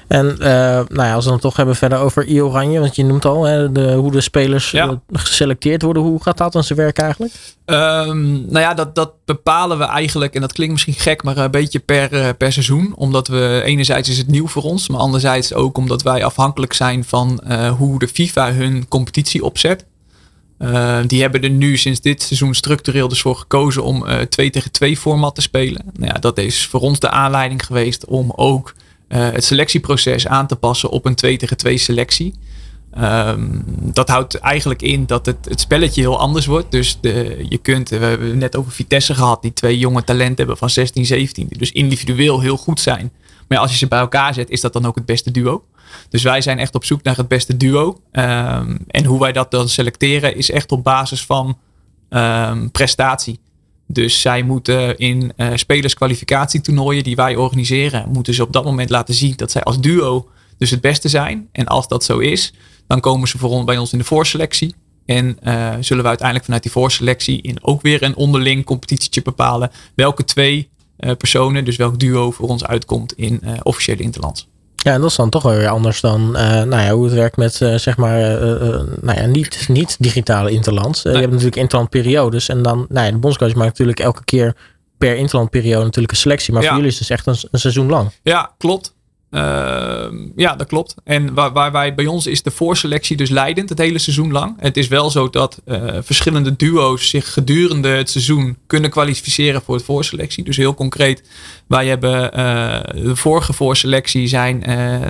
[0.08, 3.04] En uh, nou ja, als we dan toch hebben verder over I Oranje, want je
[3.04, 4.86] noemt al hè, de, hoe de spelers ja.
[4.86, 6.04] uh, geselecteerd worden.
[6.04, 7.34] Hoe gaat dat dan zijn werk eigenlijk?
[7.66, 11.52] Um, nou ja, dat, dat bepalen we eigenlijk, en dat klinkt misschien gek, maar een
[11.52, 12.94] beetje per, uh, per seizoen.
[12.96, 17.04] Omdat we enerzijds is het nieuw voor ons, maar anderzijds ook omdat wij afhankelijk zijn
[17.04, 17.44] van
[17.78, 19.86] hoe de FIFA hun competitie opzet.
[21.08, 24.98] die hebben er nu sinds dit seizoen structureel dus voor gekozen om 2 tegen 2
[24.98, 25.82] format te spelen.
[25.94, 28.85] Nou ja, dat is voor ons de aanleiding geweest om ook uh,
[29.20, 32.34] het selectieproces aan te passen op een 2 tegen 2 selectie.
[33.00, 36.72] Um, dat houdt eigenlijk in dat het, het spelletje heel anders wordt.
[36.72, 40.58] Dus de, je kunt, we hebben net over Vitesse gehad, die twee jonge talenten hebben
[40.58, 41.48] van 16, 17.
[41.48, 43.12] Die dus individueel heel goed zijn.
[43.48, 45.64] Maar als je ze bij elkaar zet, is dat dan ook het beste duo.
[46.10, 47.88] Dus wij zijn echt op zoek naar het beste duo.
[48.12, 51.58] Um, en hoe wij dat dan selecteren is echt op basis van
[52.10, 53.40] um, prestatie.
[53.88, 59.14] Dus zij moeten in uh, spelerskwalificatietoernooien die wij organiseren, moeten ze op dat moment laten
[59.14, 61.48] zien dat zij als duo dus het beste zijn.
[61.52, 62.54] En als dat zo is,
[62.88, 64.76] dan komen ze voor bij ons in de voorselectie.
[65.06, 69.72] En uh, zullen we uiteindelijk vanuit die voorselectie in ook weer een onderling competitietje bepalen
[69.96, 70.70] welke twee
[71.00, 74.48] uh, personen, dus welk duo voor ons uitkomt in officiële interlands.
[74.86, 77.14] Ja, en dat is dan toch wel weer anders dan uh, nou ja, hoe het
[77.14, 81.04] werkt met uh, zeg maar uh, nou ja, niet, niet digitale interlands.
[81.04, 81.14] Nee.
[81.14, 84.56] je hebt natuurlijk interlandperiodes en dan, nou ja, de bondscoach maakt natuurlijk elke keer
[84.98, 86.54] per interlandperiode natuurlijk een selectie.
[86.54, 86.68] Maar ja.
[86.68, 88.10] voor jullie is het dus echt een, een seizoen lang.
[88.22, 88.95] Ja, klopt.
[90.36, 90.96] Ja, dat klopt.
[91.04, 94.56] En waar, waar wij bij ons is de voorselectie dus leidend het hele seizoen lang.
[94.60, 95.62] Het is wel zo dat
[96.02, 100.44] verschillende duo's zich gedurende het seizoen kunnen kwalificeren voor het voorselectie.
[100.44, 101.24] Dus heel concreet,
[101.68, 102.32] wij hebben
[103.04, 104.64] de vorige voorselectie zijn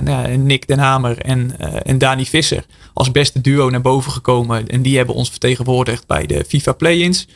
[0.04, 4.68] nou, Nick Den Hamer en, en Dani Visser als beste duo naar boven gekomen.
[4.68, 7.26] En die hebben ons vertegenwoordigd bij de FIFA Play-ins.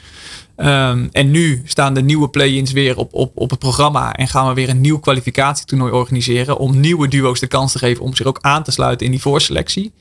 [0.64, 4.14] Um, en nu staan de nieuwe play-ins weer op, op, op het programma.
[4.14, 6.58] En gaan we weer een nieuw kwalificatietoernooi organiseren.
[6.58, 9.20] Om nieuwe duo's de kans te geven om zich ook aan te sluiten in die
[9.20, 9.92] voorselectie.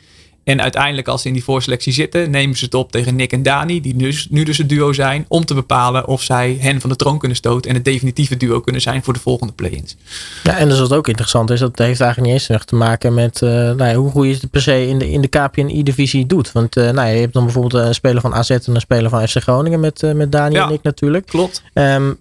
[0.44, 3.44] En uiteindelijk als ze in die voorselectie zitten, nemen ze het op tegen Nick en
[3.44, 3.82] Dani.
[3.82, 5.26] Die nu, nu dus het duo zijn.
[5.28, 7.70] Om te bepalen of zij hen van de troon kunnen stoten.
[7.70, 9.96] En het definitieve duo kunnen zijn voor de volgende play-ins.
[10.44, 13.14] Ja, en dus wat ook interessant is, dat heeft eigenlijk niet eens echt te maken
[13.14, 16.26] met uh, nou ja, hoe goed je het per se in de, in de KPNI-divisie
[16.26, 16.52] doet.
[16.52, 19.10] Want uh, nou ja, je hebt dan bijvoorbeeld een speler van AZ en een speler
[19.10, 21.26] van FC Groningen met, uh, met Dani ja, en Nick natuurlijk.
[21.26, 21.64] Klopt.
[21.74, 22.20] Um,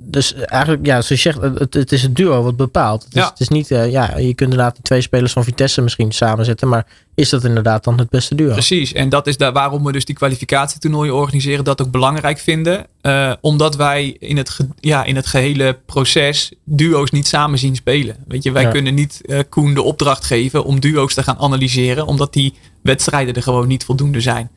[0.00, 3.04] dus eigenlijk, ja, zoals je zegt, het, het is het duo wat bepaalt.
[3.04, 3.28] Het is, Ja.
[3.28, 6.68] het is niet, uh, ja, je kunt inderdaad de twee spelers van Vitesse misschien samenzetten,
[6.68, 8.52] maar is dat inderdaad dan het beste duo?
[8.52, 12.86] Precies, en dat is daar waarom we dus die kwalificatietoernooien organiseren, dat ook belangrijk vinden.
[13.02, 17.76] Uh, omdat wij in het, ge, ja, in het gehele proces duo's niet samen zien
[17.76, 18.16] spelen.
[18.28, 18.70] Weet je, wij Ja.
[18.70, 23.34] kunnen niet uh, Koen de opdracht geven om duo's te gaan analyseren, omdat die wedstrijden
[23.34, 24.50] er gewoon niet voldoende zijn.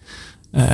[0.51, 0.65] Uh,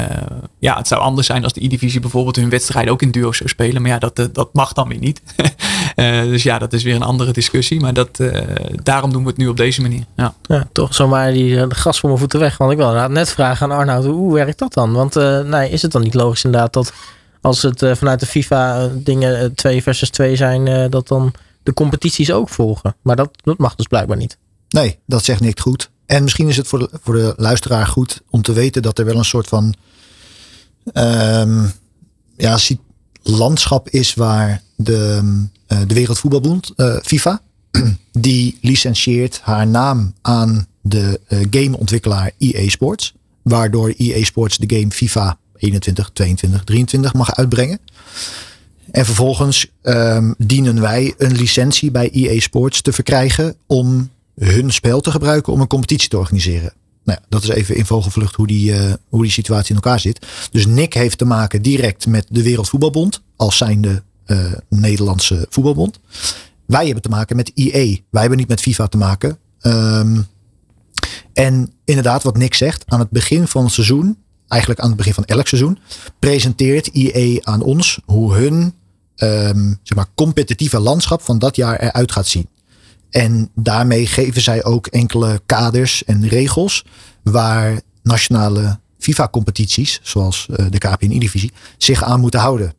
[0.60, 3.50] ja, het zou anders zijn als de E-divisie bijvoorbeeld hun wedstrijden ook in duo's zou
[3.50, 3.82] spelen.
[3.82, 5.22] Maar ja, dat, uh, dat mag dan weer niet.
[5.96, 7.80] uh, dus ja, dat is weer een andere discussie.
[7.80, 8.20] Maar dat,
[8.84, 10.04] daarom doen we het nu op deze manier.
[10.16, 10.34] Ja.
[10.42, 12.58] Ja, toch zomaar die eh, de gas voor mijn voeten weg.
[12.58, 14.94] Want ik wil inderdaad net vragen aan Arnoud, hoe, werkt dat dan?
[14.94, 16.94] Want uh, nee, is het dan niet logisch inderdaad dat
[17.42, 21.74] als het uh, vanuit de FIFA dingen 2 versus 2 zijn, uh, dat dan de
[21.74, 22.96] competities ook volgen?
[23.02, 24.38] Maar dat, dat mag dus blijkbaar niet.
[24.70, 25.90] Nee, dat zegt niet goed.
[26.08, 29.06] En misschien is het voor de, voor de luisteraar goed om te weten dat er
[29.06, 29.74] wel een soort van
[30.93, 31.72] um,
[32.38, 32.58] ja,
[33.24, 35.22] landschap is waar de,
[35.67, 37.41] uh, de Wereldvoetbalbond, uh, FIFA,
[38.12, 43.13] die licentieert haar naam aan de uh, gameontwikkelaar EA Sports.
[43.41, 47.80] Waardoor EA Sports de game FIFA 21, 22, 23 mag uitbrengen.
[48.91, 55.02] En vervolgens um, dienen wij een licentie bij EA Sports te verkrijgen om hun spel
[55.02, 56.73] te gebruiken om een competitie te organiseren.
[57.04, 60.00] Nou ja, dat is even in vogelvlucht hoe die, uh, hoe die situatie in elkaar
[60.00, 60.26] zit.
[60.52, 66.00] Dus Nick heeft te maken direct met de Wereldvoetbalbond als zijnde uh, Nederlandse voetbalbond.
[66.65, 67.97] Wij hebben te maken met EA.
[68.10, 69.38] Wij hebben niet met FIFA te maken.
[69.62, 70.28] Um,
[71.34, 75.13] en inderdaad, wat Nick zegt, aan het begin van het seizoen, eigenlijk aan het begin
[75.13, 75.80] van elk seizoen,
[76.19, 78.73] presenteert EA aan ons hoe hun
[79.17, 82.47] um, zeg maar, competitieve landschap van dat jaar eruit gaat zien.
[83.10, 86.86] En daarmee geven zij ook enkele kaders en regels
[87.24, 92.74] waar nationale FIFA-competities, zoals uh, de KPNI-divisie, zich aan moeten houden.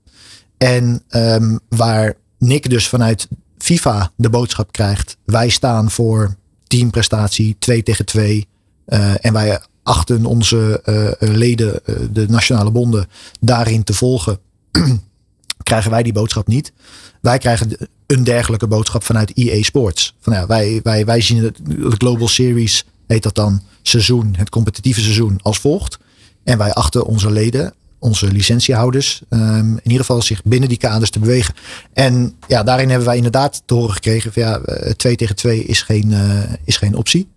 [0.56, 6.36] En um, waar Nick dus vanuit FIFA de boodschap krijgt: wij staan voor
[6.66, 8.46] teamprestatie, 2 tegen 2.
[8.86, 11.80] Uh, en wij achten onze uh, leden,
[12.12, 13.06] de nationale bonden,
[13.40, 14.38] daarin te volgen.
[15.62, 16.72] krijgen wij die boodschap niet.
[17.20, 20.14] Wij krijgen een dergelijke boodschap vanuit EA Sports.
[20.20, 24.48] Van ja, wij, wij, wij zien het, de Global Series, heet dat dan, seizoen, het
[24.48, 25.98] competitieve seizoen als volgt.
[26.44, 31.10] En wij achten onze leden, onze licentiehouders, um, in ieder geval zich binnen die kaders
[31.10, 31.54] te bewegen.
[31.92, 34.60] En ja, daarin hebben wij inderdaad te horen gekregen ja,
[34.96, 37.28] 2 tegen 2 is geen, uh, is geen optie.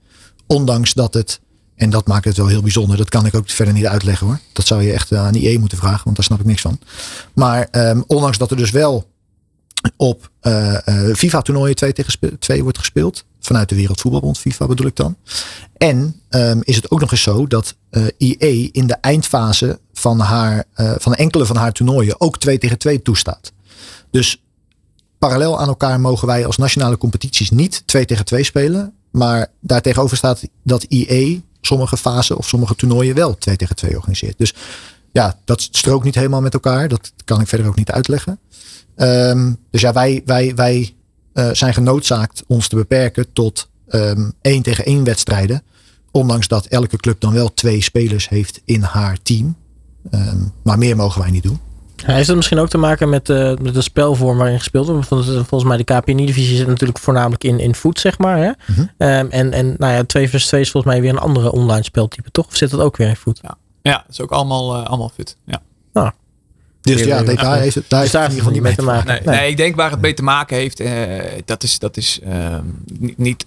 [0.47, 1.39] Ondanks dat het,
[1.75, 4.39] en dat maakt het wel heel bijzonder, dat kan ik ook verder niet uitleggen hoor.
[4.53, 6.79] Dat zou je echt aan IE moeten vragen, want daar snap ik niks van.
[7.33, 9.09] Maar um, ondanks dat er dus wel
[9.97, 13.25] op uh, uh, FIFA-toernooien 2 tegen 2 wordt gespeeld.
[13.39, 15.15] Vanuit de Wereldvoetbalbond, FIFA bedoel ik dan.
[15.77, 17.75] En um, is het ook nog eens zo dat
[18.17, 23.01] IE in de eindfase van, haar, van enkele van haar toernooien ook 2 tegen 2
[23.01, 23.51] toestaat.
[24.11, 24.41] Dus
[25.17, 28.93] parallel aan elkaar mogen wij als nationale competities niet 2 tegen 2 spelen.
[29.11, 34.37] Maar daartegenover staat dat IE sommige fasen of sommige toernooien wel 2 tegen 2 organiseert.
[34.37, 34.53] Dus
[35.11, 36.87] ja, dat strookt niet helemaal met elkaar.
[36.87, 38.39] Dat kan ik verder ook niet uitleggen.
[38.95, 40.95] Um, dus ja, wij, wij, wij
[41.33, 45.63] uh, zijn genoodzaakt ons te beperken tot um, één tegen één wedstrijden.
[46.11, 49.55] Ondanks dat elke club dan wel twee spelers heeft in haar team.
[50.11, 51.59] Um, maar meer mogen wij niet doen.
[51.95, 55.07] Ja, heeft dat misschien ook te maken met, uh, met de spelvorm waarin gespeeld wordt?
[55.07, 58.37] Volgens mij de KPNI-divisie zit natuurlijk voornamelijk in, in voet, zeg maar.
[58.37, 58.47] Hè?
[58.47, 58.81] Mm -hmm.
[59.07, 61.83] um, en en nou ja, 2 vs 2 is volgens mij weer een andere online
[61.83, 62.47] speltype, toch?
[62.47, 63.39] Of zit dat ook weer in voet?
[63.41, 65.37] Ja, ja dat is ook allemaal, uh, allemaal fit.
[65.45, 65.61] Ja.
[65.93, 66.11] Nou,
[66.81, 69.07] dus ja, daar, daar heeft het, daar dus daar heeft het niet mee te maken.
[69.07, 69.35] Nee, nee.
[69.35, 70.91] nee, ik denk waar het mee te maken heeft, uh,
[71.45, 72.57] dat, is, dat, is, uh,
[73.15, 73.45] niet,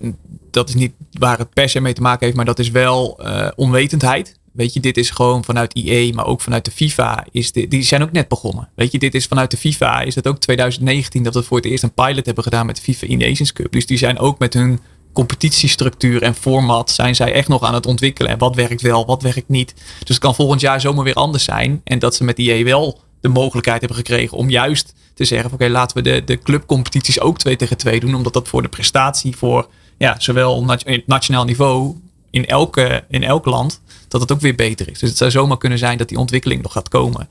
[0.50, 3.20] dat is niet waar het per se mee te maken heeft, maar dat is wel
[3.22, 4.36] uh, onwetendheid.
[4.52, 7.26] Weet je, dit is gewoon vanuit IE, maar ook vanuit de FIFA.
[7.30, 8.68] Is dit, die zijn ook net begonnen.
[8.74, 10.00] Weet je, dit is vanuit de FIFA.
[10.00, 12.82] Is het ook 2019 dat we voor het eerst een pilot hebben gedaan met de
[12.82, 13.72] FIFA E-Nations Cup.
[13.72, 14.80] Dus die zijn ook met hun
[15.12, 18.30] competitiestructuur en format zijn zij echt nog aan het ontwikkelen.
[18.30, 19.74] En wat werkt wel, wat werkt niet.
[19.74, 21.80] Dus het kan volgend jaar zomaar weer anders zijn.
[21.84, 25.68] En dat ze met IE wel de mogelijkheid hebben gekregen om juist te zeggen: oké,
[25.68, 28.14] laten we de, de clubcompetities ook 2 tegen 2 doen.
[28.14, 31.94] Omdat dat voor de prestatie, voor ja, zowel nat nationaal niveau
[32.30, 34.98] in, elke, in elk land, dat het ook weer beter is.
[34.98, 37.28] Dus het zou zomaar kunnen zijn dat die ontwikkeling nog gaat komen.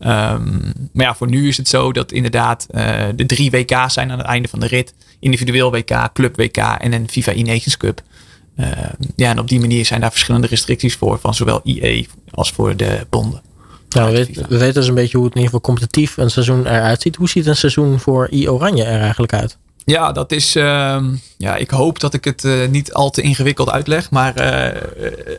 [0.00, 4.10] Um, maar ja, voor nu is het zo dat inderdaad uh, de drie WK's zijn
[4.10, 4.94] aan het einde van de rit.
[5.20, 8.02] Individueel WK, Club WK en een FIFA E-Nations Cup.
[8.56, 8.68] Uh,
[9.16, 12.76] ja, en op die manier zijn daar verschillende restricties voor van zowel IE als voor
[12.76, 13.42] de bonden.
[13.94, 16.30] Nou, we, weten, we weten dus een beetje hoe het in ieder geval competitief een
[16.30, 17.16] seizoen eruit ziet.
[17.16, 19.56] Hoe ziet een seizoen voor I Oranje er eigenlijk uit?
[19.84, 20.56] Ja, dat is.
[20.56, 21.04] Uh,
[21.36, 24.10] ja, ik hoop dat ik het uh, niet al te ingewikkeld uitleg.
[24.10, 24.68] Maar uh,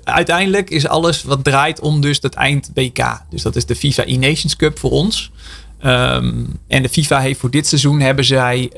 [0.04, 3.22] uiteindelijk is alles wat draait om dus het eind WK.
[3.30, 5.32] Dus dat is de FIFA E-Nations Cup voor ons.
[5.86, 8.72] Um, en de FIFA heeft voor dit seizoen hebben zij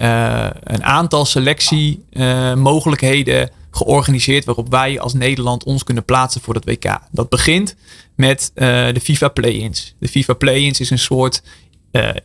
[0.63, 6.99] een aantal selectiemogelijkheden georganiseerd waarop wij als Nederland ons kunnen plaatsen voor dat WK.
[7.11, 7.75] Dat begint
[8.17, 9.95] met uh, de FIFA Play-ins.
[9.99, 11.43] De FIFA Play-ins is een soort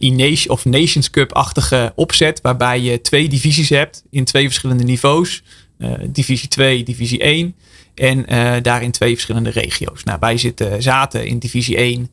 [0.00, 5.42] uh, of Nations Cup-achtige opzet waarbij je twee divisies hebt in twee verschillende niveaus.
[5.78, 7.54] Uh, divisie 2, divisie 1
[7.94, 8.24] en
[8.62, 10.04] daarin twee verschillende regio's.
[10.04, 12.10] Nou, wij zitten, zaten in divisie 1,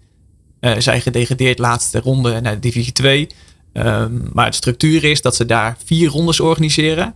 [0.77, 3.27] zijn gedegradeerd laatste ronde naar divisie 2.
[3.73, 7.13] Um, maar de structuur is dat ze daar vier rondes organiseren.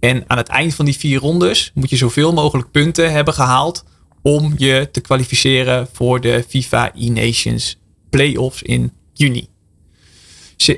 [0.00, 3.84] En aan het eind van die vier rondes moet je zoveel mogelijk punten hebben gehaald
[4.22, 7.78] om je te kwalificeren voor de FIFA E-Nations
[8.10, 9.48] Playoffs in juni.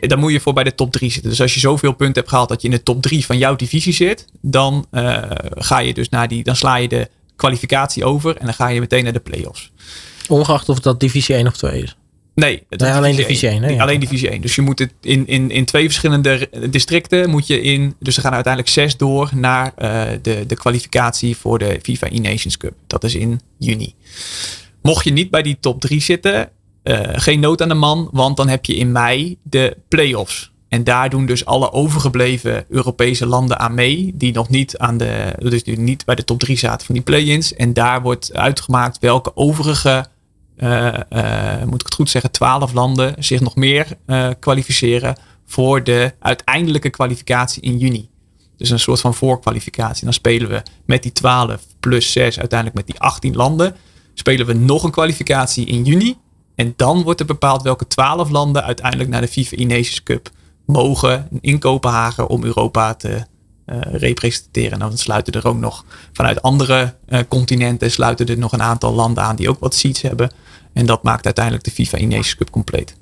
[0.00, 1.30] Dan moet je voor bij de top 3 zitten.
[1.30, 3.56] Dus als je zoveel punten hebt gehaald dat je in de top 3 van jouw
[3.56, 5.22] divisie zit, dan uh,
[5.54, 8.80] ga je dus naar die, dan sla je de kwalificatie over en dan ga je
[8.80, 9.72] meteen naar de playoffs.
[10.28, 11.96] Ongeacht of dat divisie 1 of 2 is.
[12.34, 13.62] Nee, nee alleen divisie 1.
[13.62, 14.40] 1 nee, alleen divisie 1.
[14.40, 17.94] Dus je moet het in, in, in twee verschillende districten moet je in.
[17.98, 22.56] Dus er gaan uiteindelijk zes door naar uh, de, de kwalificatie voor de FIFA E-Nations
[22.56, 22.74] Cup.
[22.86, 23.94] Dat is in juni.
[24.82, 26.50] Mocht je niet bij die top 3 zitten,
[26.84, 30.52] uh, geen nood aan de man, want dan heb je in mei de play-offs.
[30.72, 34.12] En daar doen dus alle overgebleven Europese landen aan mee.
[34.14, 35.34] Die nog niet aan de.
[35.38, 37.54] Dus die niet bij de top 3 zaten van die play-ins.
[37.54, 40.06] En daar wordt uitgemaakt welke overige
[41.64, 46.90] moet ik het goed zeggen, twaalf landen zich nog meer uh, kwalificeren voor de uiteindelijke
[46.90, 48.08] kwalificatie in juni.
[48.56, 50.04] Dus een soort van voorkwalificatie.
[50.04, 53.76] Dan spelen we met die 12 plus 6, uiteindelijk met die 18 landen,
[54.14, 56.16] spelen we nog een kwalificatie in juni.
[56.54, 60.30] En dan wordt er bepaald welke 12 landen uiteindelijk naar de FIFA E-Nations Cup
[60.66, 63.26] mogen in Kopenhagen om Europa te
[63.92, 64.72] representeren.
[64.72, 66.94] En dan sluiten er ook nog vanuit andere
[67.28, 70.30] continenten sluiten er nog een aantal landen aan die ook wat seats hebben.
[70.72, 72.94] En dat maakt uiteindelijk de FIFA E-Nations Cup compleet.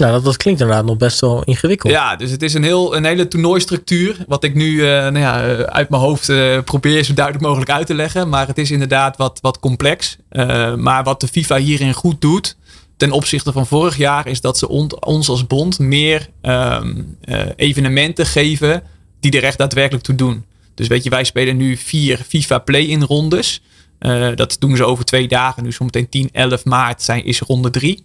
[0.00, 1.92] Ja, dat, dat klinkt inderdaad nog best wel ingewikkeld.
[1.92, 4.24] Ja, dus het is een, heel, een hele toernooistructuur.
[4.28, 7.86] Wat ik nu uh, nou ja, uit mijn hoofd uh, probeer zo duidelijk mogelijk uit
[7.86, 8.28] te leggen.
[8.28, 10.16] Maar het is inderdaad wat, wat complex.
[10.30, 12.56] Uh, maar wat de FIFA hierin goed doet.
[12.96, 14.68] ten opzichte van vorig jaar is dat ze
[15.00, 18.82] ons als bond meer ehm, eh, evenementen geven
[19.20, 20.44] die er echt daadwerkelijk toe doen.
[20.74, 23.62] Dus weet je, wij spelen nu vier FIFA Play-in rondes.
[24.00, 25.62] Uh, dat doen ze over twee dagen.
[25.62, 28.04] Nu zometeen 10, 11 maart zijn, is ronde 3.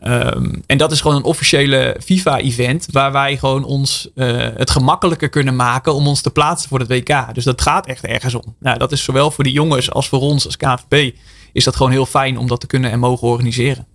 [0.00, 5.28] Ehm, en dat is gewoon een officiële FIFA-event waar wij gewoon ons uh, het gemakkelijker
[5.28, 7.34] kunnen maken om ons te plaatsen voor het WK.
[7.34, 8.56] Dus dat gaat echt ergens om.
[8.60, 11.14] Nou, dat is zowel voor de jongens als voor ons als KVP
[11.52, 13.86] is dat gewoon heel fijn om dat te kunnen en mogen organiseren.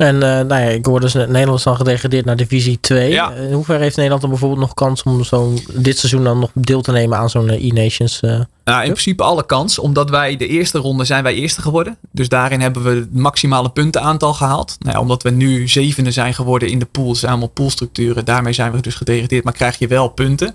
[0.00, 3.10] En uh, nou ja, ik hoorde dus Nederland is dan gedegradeerd naar divisie 2.
[3.10, 3.32] Ja.
[3.32, 6.80] In hoeverre heeft Nederland dan bijvoorbeeld nog kans om zo'n dit seizoen dan nog deel
[6.80, 8.20] te nemen aan zo'n E-Nations?
[8.22, 11.96] Uh, nou, in principe alle kans, omdat wij de eerste ronde zijn wij eerste geworden.
[12.10, 14.76] Dus daarin hebben we het maximale puntenaantal gehaald.
[14.78, 18.24] Nou ja, omdat we nu zevende zijn geworden in de pool, allemaal poolstructuren.
[18.24, 20.54] Daarmee zijn we dus gedegradeerd, maar krijg je wel punten.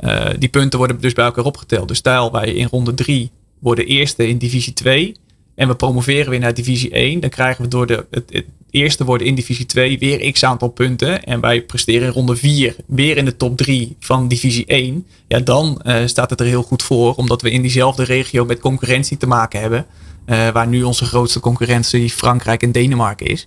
[0.00, 1.88] Uh, die punten worden dus bij elkaar opgeteld.
[1.88, 5.16] Dus stel wij in ronde 3 worden eerste in divisie 2
[5.56, 8.44] en we promoveren weer naar divisie 1, dan krijgen we door de, het, het
[8.76, 11.24] eerste worden in divisie 2 weer x aantal punten.
[11.24, 15.06] En wij presteren in ronde 4 weer in de top 3 van divisie 1.
[15.28, 18.60] Ja, dan uh, staat het er heel goed voor, omdat we in diezelfde regio met
[18.60, 19.86] concurrentie te maken hebben.
[20.26, 23.46] Uh, waar nu onze grootste concurrentie Frankrijk en Denemarken is.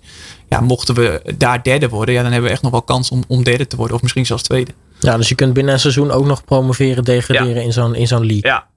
[0.49, 3.23] Ja, mochten we daar derde worden, ja, dan hebben we echt nog wel kans om,
[3.27, 3.95] om derde te worden.
[3.95, 4.71] Of misschien zelfs tweede.
[4.99, 7.61] Ja, dus je kunt binnen een seizoen ook nog promoveren, degraderen ja.
[7.61, 8.51] in zo'n in zo'n league.
[8.51, 8.67] Ja,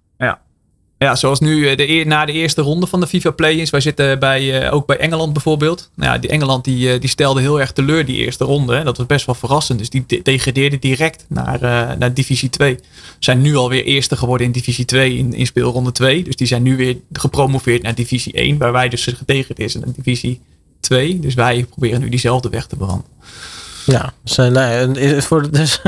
[1.03, 1.17] ja.
[1.17, 3.71] Zoals nu de, na de eerste ronde van de FIFA Play-ins.
[3.71, 5.91] Wij zitten bij, uh, ook bij Engeland bijvoorbeeld.
[5.95, 8.75] Nou ja, die Engeland die, uh, die stelde heel erg teleur die eerste ronde.
[8.75, 8.85] Hè.
[8.85, 9.79] Dat was best wel verrassend.
[9.79, 11.61] Dus die de degradeerde direct naar,
[11.99, 12.79] naar divisie 2.
[13.19, 16.23] Zijn nu alweer eerste geworden in divisie 2 in, in speelronde 2.
[16.23, 18.59] Dus die zijn nu weer gepromoveerd naar divisie 1.
[18.59, 20.41] Waar wij dus gedegradeerd zijn naar divisie
[20.81, 21.21] 2.
[21.21, 23.11] Dus wij proberen nu diezelfde weg te bewandelen.
[23.85, 25.81] Ja, dus, uh, nee, voor, dus,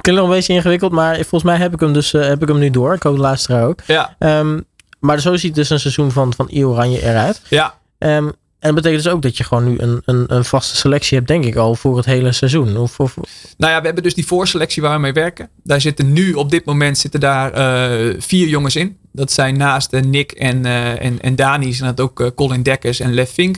[0.00, 2.48] klinkt nog een beetje ingewikkeld, maar volgens mij heb ik hem dus uh, heb ik
[2.48, 2.94] hem nu door.
[2.94, 3.80] Ik hoop de luisteraar ook.
[3.86, 4.16] Ja.
[4.18, 4.64] Um,
[5.00, 7.42] maar zo ziet dus een seizoen van, van I Oranje eruit.
[7.48, 7.74] Ja.
[7.98, 11.16] Um, en dat betekent dus ook dat je gewoon nu een, een, een, vaste selectie
[11.16, 12.76] hebt, denk ik al, voor het hele seizoen.
[12.76, 13.16] Of, of...
[13.56, 15.48] Nou ja, we hebben dus die voorselectie waar we mee werken.
[15.62, 17.58] Daar zitten nu, op dit moment, zitten daar
[17.90, 18.98] uh, vier jongens in.
[19.12, 23.14] Dat zijn naast uh, Nick en, en, en Dani, zijn dat ook Colin Dekkers en
[23.14, 23.56] Lev Vink.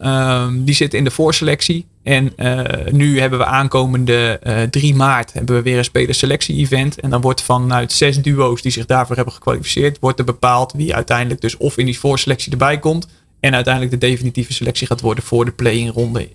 [0.00, 1.86] Um, die zitten in de voorselectie.
[2.02, 7.00] En uh, nu hebben we aankomende uh, 3 maart hebben we weer een spelerselectie-event.
[7.00, 10.94] En dan wordt vanuit zes duo's die zich daarvoor hebben gekwalificeerd, wordt er bepaald wie
[10.94, 13.08] uiteindelijk dus of in die voorselectie erbij komt.
[13.40, 16.28] En uiteindelijk de definitieve selectie gaat worden voor de play-in ronde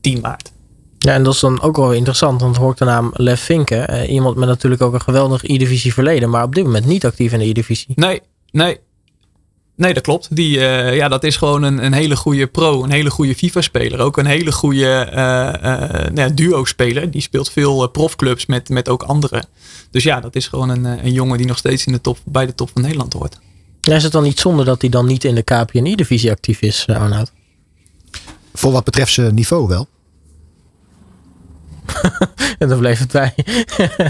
[0.00, 0.52] 10 maart.
[0.98, 3.94] Ja, en dat is dan ook wel interessant, want hoort de naam Lev Vinken.
[3.94, 7.32] Uh, iemand met natuurlijk ook een geweldig E-divisie verleden, maar op dit moment niet actief
[7.32, 7.92] in de E-divisie.
[7.94, 8.78] Nee, nee.
[9.82, 10.36] Nee, dat klopt.
[10.36, 14.00] Die, uh, ja, dat is gewoon een, een hele goede pro, een hele goede FIFA-speler.
[14.00, 17.10] Ook een hele goede uh, uh, nou, duo-speler.
[17.10, 19.44] Die speelt veel profclubs met, met ook anderen.
[19.90, 22.46] Dus ja, dat is gewoon een, een jongen die nog steeds in de top, bij
[22.46, 23.38] de top van Nederland hoort.
[23.80, 26.86] Ja, is het dan niet zonde dat hij dan niet in de KPNI-divisie actief is,
[26.88, 27.32] Arnoud?
[28.54, 29.88] Voor wat betreft zijn niveau wel.
[32.58, 33.34] en dan bleef het bij.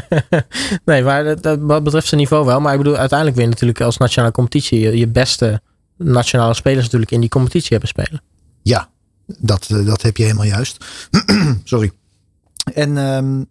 [0.85, 2.61] nee, maar dat, wat betreft zijn niveau wel.
[2.61, 5.61] Maar ik bedoel, uiteindelijk weer natuurlijk als nationale competitie je, je beste
[5.97, 8.23] nationale spelers natuurlijk in die competitie hebben spelen.
[8.63, 8.89] Ja,
[9.39, 10.85] dat, dat heb je helemaal juist.
[11.65, 11.91] Sorry.
[12.75, 13.47] En um,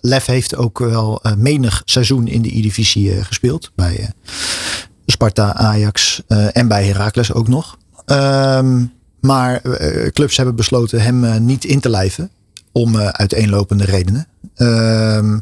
[0.00, 3.70] Lef heeft ook wel uh, menig seizoen in de E-divisie gespeeld.
[3.74, 4.12] Bij
[5.06, 7.78] Sparta, Ajax en bij Heracles ook nog.
[8.06, 9.62] Um, maar
[10.12, 12.30] clubs hebben besloten hem niet in te lijven
[12.72, 14.26] om uh, uiteenlopende redenen.
[14.56, 15.38] Uh,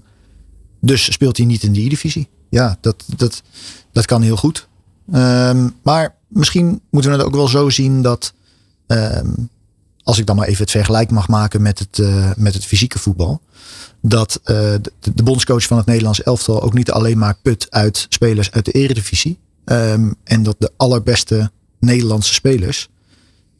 [0.80, 2.28] dus speelt hij niet in de E-divisie.
[2.50, 3.42] Ja, dat, dat,
[3.92, 4.68] dat kan heel goed.
[5.14, 8.32] Um, maar misschien moeten we het ook wel zo zien dat.
[8.86, 9.48] Um,
[10.02, 12.98] als ik dan maar even het vergelijk mag maken met het, uh, met het fysieke
[12.98, 13.40] voetbal.
[14.00, 14.80] Dat de,
[15.14, 18.72] de, bondscoach van het Nederlands elftal ook niet alleen maar put uit spelers uit de
[18.72, 19.38] eredivisie.
[19.64, 22.88] Um, en dat de allerbeste Nederlandse spelers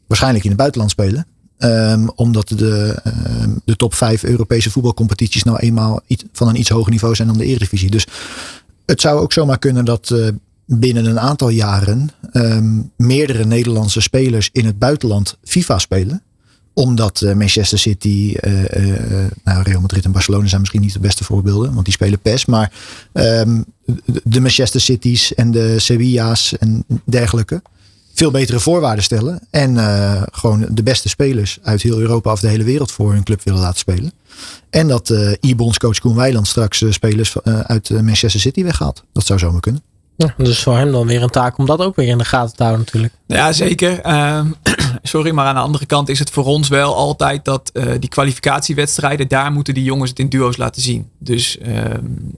[0.07, 1.25] waarschijnlijk in het buitenland spelen.
[1.61, 3.01] Um, omdat de,
[3.41, 7.27] um, de top 5 Europese voetbalcompetities nou eenmaal iets, van een iets hoger niveau zijn
[7.27, 7.89] dan de Eredivisie.
[7.89, 8.07] Dus
[8.85, 10.27] het zou ook zomaar kunnen dat uh,
[10.65, 16.23] binnen een aantal jaren um, meerdere Nederlandse spelers in het buitenland FIFA spelen.
[16.73, 18.53] Omdat uh, Manchester City, uh,
[19.43, 22.45] nou Real Madrid en Barcelona zijn misschien niet de beste voorbeelden, want die spelen PES.
[22.45, 22.71] Maar
[24.23, 27.61] de Manchester Cities en de Sevilla's en dergelijke
[28.19, 29.39] veel betere voorwaarden stellen.
[29.49, 33.23] En uh, gewoon de beste spelers uit heel Europa of de hele wereld voor hun
[33.23, 34.11] club willen laten spelen.
[34.69, 39.03] En dat uh, e-bondscoach Koen Weiland straks uh, spelers uit Manchester City weghaalt.
[39.13, 39.81] Dat zou zomaar kunnen.
[40.25, 42.55] Ja, dus voor hem dan weer een taak om dat ook weer in de gaten
[42.55, 43.13] te houden natuurlijk.
[43.25, 43.91] Ja, zeker.
[44.37, 44.55] Um,
[45.03, 48.09] sorry, maar aan de andere kant is het voor ons wel altijd dat uh, die
[48.09, 51.09] kwalificatiewedstrijden, daar moeten die jongens het in duo's laten zien.
[51.17, 51.83] Dus uh,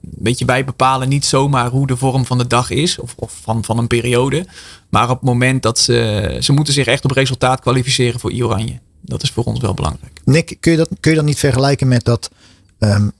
[0.00, 3.38] weet je, wij bepalen niet zomaar hoe de vorm van de dag is of, of
[3.42, 4.46] van, van een periode.
[4.88, 8.78] Maar op het moment dat ze, ze moeten zich echt op resultaat kwalificeren voor Oranje.
[9.00, 10.20] dat is voor ons wel belangrijk.
[10.24, 12.30] Nick, kun je dat, kun je dat niet vergelijken met dat,
[12.78, 13.12] um,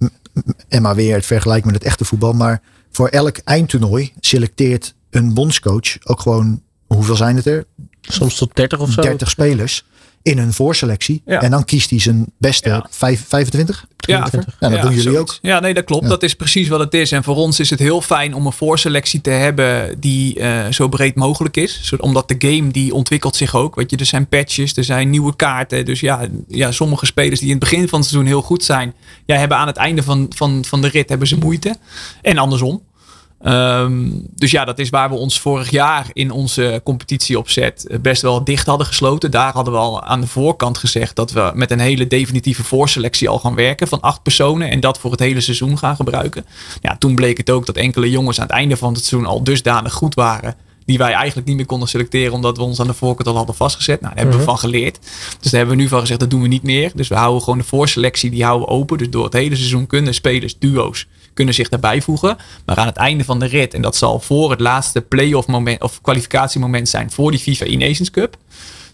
[0.68, 5.34] en maar weer het vergelijken met het echte voetbal, maar voor elk eindtoernooi selecteert een
[5.34, 7.64] bondscoach ook gewoon, hoeveel zijn het er?
[8.00, 9.02] Soms tot 30 of zo.
[9.02, 9.84] 30 spelers
[10.22, 11.22] in een voorselectie.
[11.24, 12.86] En dan kiest hij zijn beste ja.
[12.90, 13.86] 25?
[13.96, 14.28] Ja,
[14.60, 15.38] ja, dat doen jullie ook.
[15.42, 16.08] Ja, nee, dat klopt.
[16.08, 17.12] Dat is precies wat het is.
[17.12, 20.88] En voor ons is het heel fijn om een voorselectie te hebben die uh, zo
[20.88, 21.92] breed mogelijk is.
[21.98, 23.74] Omdat de game die ontwikkelt zich ook.
[23.74, 25.84] Weet je, er zijn patches, er zijn nieuwe kaarten.
[25.84, 28.94] Dus ja, ja, sommige spelers die in het begin van het seizoen heel goed zijn,
[29.26, 31.76] ja, hebben aan het einde van, van, van de rit hebben ze moeite.
[32.22, 32.82] En andersom.
[33.44, 38.44] Um, dus ja, dat is waar we ons vorig jaar in onze competitieopzet best wel
[38.44, 39.30] dicht hadden gesloten.
[39.30, 43.28] Daar hadden we al aan de voorkant gezegd dat we met een hele definitieve voorselectie
[43.28, 46.44] al gaan werken van acht personen en dat voor het hele seizoen gaan gebruiken.
[46.80, 49.44] Ja, toen bleek het ook dat enkele jongens aan het einde van het seizoen al
[49.44, 52.94] dusdanig goed waren die wij eigenlijk niet meer konden selecteren omdat we ons aan de
[52.94, 54.00] voorkant al hadden vastgezet.
[54.00, 54.52] Nou, daar hebben we mhm.
[54.52, 54.98] van geleerd.
[55.40, 56.92] Dus daar hebben we nu van gezegd, dat doen we niet meer.
[56.94, 58.98] Dus we houden gewoon de voorselectie, die houden we open.
[58.98, 62.36] Dus door het hele seizoen kunnen spelers, duo's, kunnen zich daarbij voegen.
[62.66, 65.82] Maar aan het einde van de rit, en dat zal voor het laatste play-off moment
[65.82, 68.36] of kwalificatiemoment zijn voor die FIFA E-Nations Cup.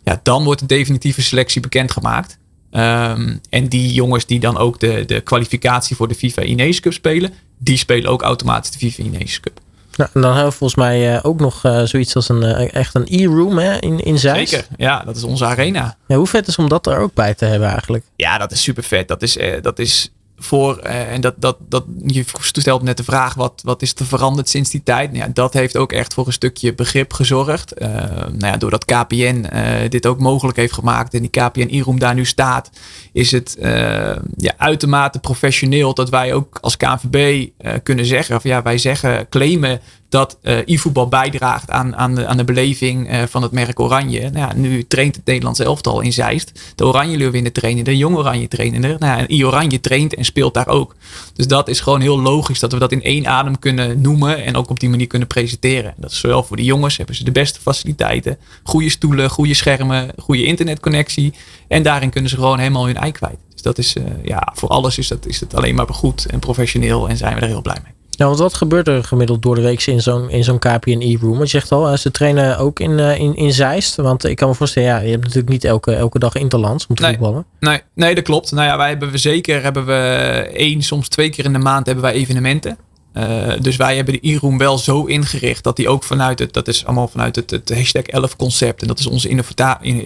[0.04, 2.38] Ja, dan wordt de definitieve selectie bekendgemaakt.
[2.70, 6.92] Um, en die jongens die dan ook de, de kwalificatie voor de FIFA E-Nations Cup
[6.92, 9.60] spelen, die spelen ook automatisch de FIFA E-Nations Cup.
[9.96, 12.74] Nou, en dan hebben we volgens mij uh, ook nog uh, zoiets als een uh,
[12.74, 14.50] echt een e-room in, in Zeist.
[14.52, 15.96] Zeker, ja, dat is onze arena.
[16.06, 18.04] Ja, hoe vet is om dat er ook bij te hebben eigenlijk?
[18.16, 19.08] Ja, dat is super vet.
[19.08, 23.34] Dat is, dat is voor, uh, en dat, dat, dat, je stelt net de vraag,
[23.34, 25.12] wat, wat is er veranderd sinds die tijd?
[25.12, 27.82] Nou ja, dat heeft ook echt voor een stukje begrip gezorgd.
[27.82, 31.98] Uh, nou ja, doordat KPN uh, dit ook mogelijk heeft gemaakt en die KPN e-room
[31.98, 32.70] daar nu staat,
[33.12, 33.56] is het
[34.36, 37.48] ja, uitermate professioneel dat wij ook als KNVB
[37.82, 42.36] kunnen zeggen, of ja, wij zeggen, claimen dat uh, e-voetbal bijdraagt aan, aan, de, aan
[42.36, 44.20] de beleving uh, van het merk Oranje.
[44.20, 46.72] Nou ja, nu traint het Nederlands elftal in Zeist.
[46.74, 48.80] De Oranje Leeuwinnen trainen, de Jong Oranje trainen.
[48.80, 50.94] Nou, en e-Oranje traint en speelt daar ook.
[51.34, 54.56] Dus dat is gewoon heel logisch dat we dat in één adem kunnen noemen en
[54.56, 55.94] ook op die manier kunnen presenteren.
[55.96, 60.10] Dat is zowel voor de jongens hebben ze de beste faciliteiten, goede stoelen, goede schermen,
[60.18, 61.32] goede internetconnectie.
[61.68, 63.38] En daarin kunnen ze gewoon helemaal hun ei kwijt.
[63.52, 66.38] Dus dat is, uh, ja, voor alles is dat, is het alleen maar goed en
[66.38, 67.97] professioneel en zijn we er heel blij mee.
[68.18, 71.36] Ja, want wat gebeurt er gemiddeld door de week in zo'n in zo'n KPN-e-room?
[71.36, 73.96] Want je zegt al, ze trainen ook in, uh, in, in Zeist.
[73.96, 76.94] Want ik kan me voorstellen, ja, je hebt natuurlijk niet elke, elke dag interlands om
[76.94, 77.44] te nee, voetballen.
[77.60, 78.52] Nee, nee, dat klopt.
[78.52, 79.94] Nou ja, wij hebben we zeker hebben we
[80.52, 82.78] één, soms twee keer in de maand hebben wij evenementen.
[83.14, 86.68] Uh, dus wij hebben de e-room wel zo ingericht dat die ook vanuit het, dat
[86.68, 88.82] is allemaal vanuit het, het hashtag 11 concept.
[88.82, 89.28] En dat is onze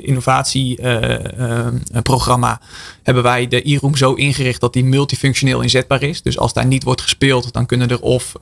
[0.03, 2.51] innovatieprogramma.
[2.51, 2.67] Uh, uh,
[3.03, 6.23] hebben wij de e-room zo ingericht dat die multifunctioneel inzetbaar is.
[6.23, 8.33] Dus als daar niet wordt gespeeld, dan kunnen er of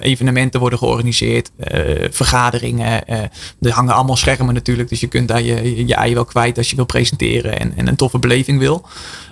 [0.00, 1.50] evenementen worden georganiseerd,
[2.10, 3.08] vergaderingen.
[3.60, 4.88] er hangen allemaal schermen natuurlijk.
[4.88, 7.86] Dus je kunt daar je, je ei wel kwijt als je wil presenteren en, en
[7.86, 8.86] een toffe beleving wil.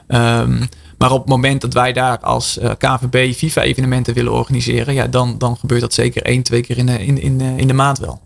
[0.08, 0.68] Um,
[1.04, 5.38] maar op het moment dat wij daar als eh, KVB FIFA-evenementen willen organiseren, ja, dan,
[5.38, 8.20] dan gebeurt dat zeker één, twee keer in in, in, in de maand wel.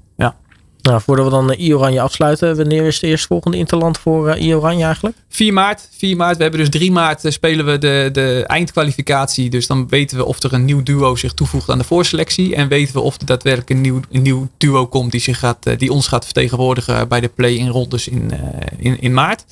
[0.88, 5.16] Nou, voordat we dan I-Oranje afsluiten, wanneer is de eerstvolgende interland voor uh, I-Oranje eigenlijk?
[5.28, 5.88] 4 maart.
[5.96, 6.36] 4 maart.
[6.36, 9.50] We hebben dus 3 maart uh, spelen we de, de eindkwalificatie.
[9.50, 12.54] Dus dan weten we of er een nieuw duo zich toevoegt aan de voorselectie.
[12.54, 15.66] En weten we of er daadwerkelijk een nieuw, een nieuw duo komt die, zich gaat,
[15.66, 18.30] uh, die ons gaat vertegenwoordigen bij de play-in rondes in,
[18.78, 19.44] in, in maart.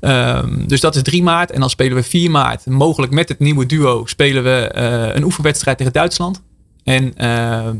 [0.00, 1.50] Um, dus dat is 3 maart.
[1.50, 4.70] En dan spelen we 4 maart, mogelijk met het nieuwe duo, spelen we
[5.14, 6.42] een oefenwedstrijd tegen Duitsland.
[6.84, 7.76] En 10 ehm,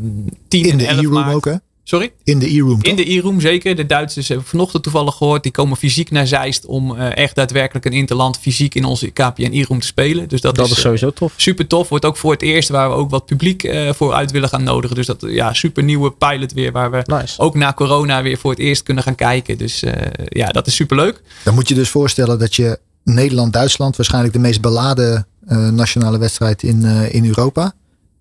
[0.48, 1.54] in de e room ook hè?
[1.88, 2.12] Sorry?
[2.24, 2.78] In de e-room.
[2.82, 3.76] In de e-room, zeker.
[3.76, 5.42] De Duitsers hebben vanochtend toevallig gehoord.
[5.42, 9.50] Die komen fysiek naar Zeist om uh, echt daadwerkelijk een interland fysiek in onze KPN
[9.52, 10.28] e-room te spelen.
[10.28, 11.32] Dus dat, dat is, is, sowieso tof.
[11.36, 11.88] Super tof.
[11.88, 14.62] Wordt ook voor het eerst waar we ook wat publiek uh, voor uit willen gaan
[14.62, 14.96] nodigen.
[14.96, 16.72] Dus dat ja, super nieuwe pilot weer.
[16.72, 17.40] Waar we nice.
[17.40, 19.58] ook na corona weer voor het eerst kunnen gaan kijken.
[19.58, 19.92] Dus uh,
[20.28, 21.22] ja, dat is super leuk.
[21.44, 25.26] Dan moet je dus voorstellen dat je Nederland-Duitsland, waarschijnlijk de meest beladen
[25.70, 27.72] nationale wedstrijd in, in Europa.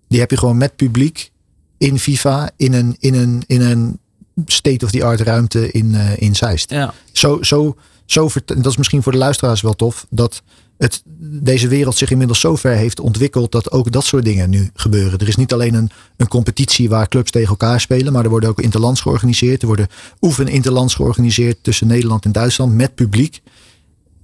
[0.08, 1.30] Die heb je gewoon met publiek
[1.78, 3.98] in FIFA in een, in een, in een
[4.46, 6.70] state-of-the-art ruimte in, uh, in Zeist.
[6.70, 6.94] Ja.
[7.12, 10.42] Zo, zo, zo, dat is misschien voor de luisteraars wel tof, dat
[10.78, 14.70] het, deze wereld zich inmiddels zo ver heeft ontwikkeld dat ook dat soort dingen nu
[14.74, 15.18] gebeuren.
[15.18, 18.48] Er is niet alleen een, een competitie waar clubs tegen elkaar spelen, maar er worden
[18.48, 19.60] ook interlands georganiseerd.
[19.60, 19.88] Er worden
[20.20, 23.40] oefen interlands georganiseerd tussen Nederland en Duitsland met publiek.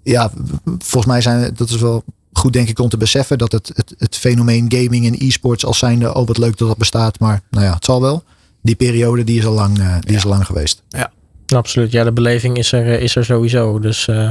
[0.03, 0.33] Ja,
[0.65, 3.95] volgens mij zijn dat is wel goed denk ik om te beseffen dat het, het,
[3.99, 7.65] het fenomeen gaming en e-sports als zijnde, oh wat leuk dat dat bestaat, maar nou
[7.65, 8.25] ja, het zal wel.
[8.63, 10.17] Die periode die is al lang, uh, die ja.
[10.17, 10.83] is al lang geweest.
[10.89, 11.13] Ja.
[11.47, 13.79] Absoluut, ja de beleving is er, is er sowieso.
[13.79, 14.31] Dus uh,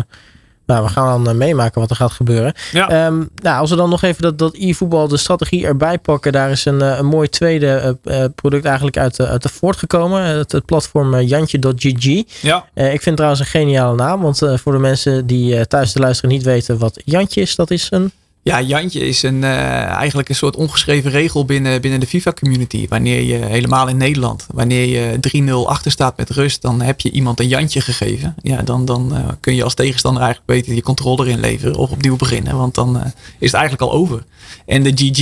[0.66, 2.54] Nou, we gaan dan meemaken wat er gaat gebeuren.
[2.72, 2.90] Ja.
[2.90, 6.32] Ehm, nou, als we dan nog even dat, dat e-voetbal, de strategie erbij pakken.
[6.32, 7.98] Daar is een, een mooi tweede
[8.36, 10.24] product eigenlijk uit, uit de voortgekomen.
[10.24, 12.24] Het, het platform Jantje.gg.
[12.42, 12.66] Ja.
[12.74, 14.22] ik vind trouwens een geniale naam.
[14.22, 17.56] Want voor de mensen die thuis te luisteren niet weten wat Jantje is.
[17.56, 18.12] Dat is een
[18.44, 22.88] ja, Jantje is een, uh, eigenlijk een soort ongeschreven regel binnen, binnen de FIFA-community.
[22.88, 25.18] Wanneer je helemaal in Nederland, wanneer je
[25.66, 28.36] 3-0 achter staat met rust, dan heb je iemand een Jantje gegeven.
[28.42, 32.16] Ja, dan, dan uh, kun je als tegenstander eigenlijk beter je controle inleveren of opnieuw
[32.16, 32.58] beginnen.
[32.58, 33.06] Want dan uh,
[33.40, 34.24] is het eigenlijk al over.
[34.66, 35.20] En de GG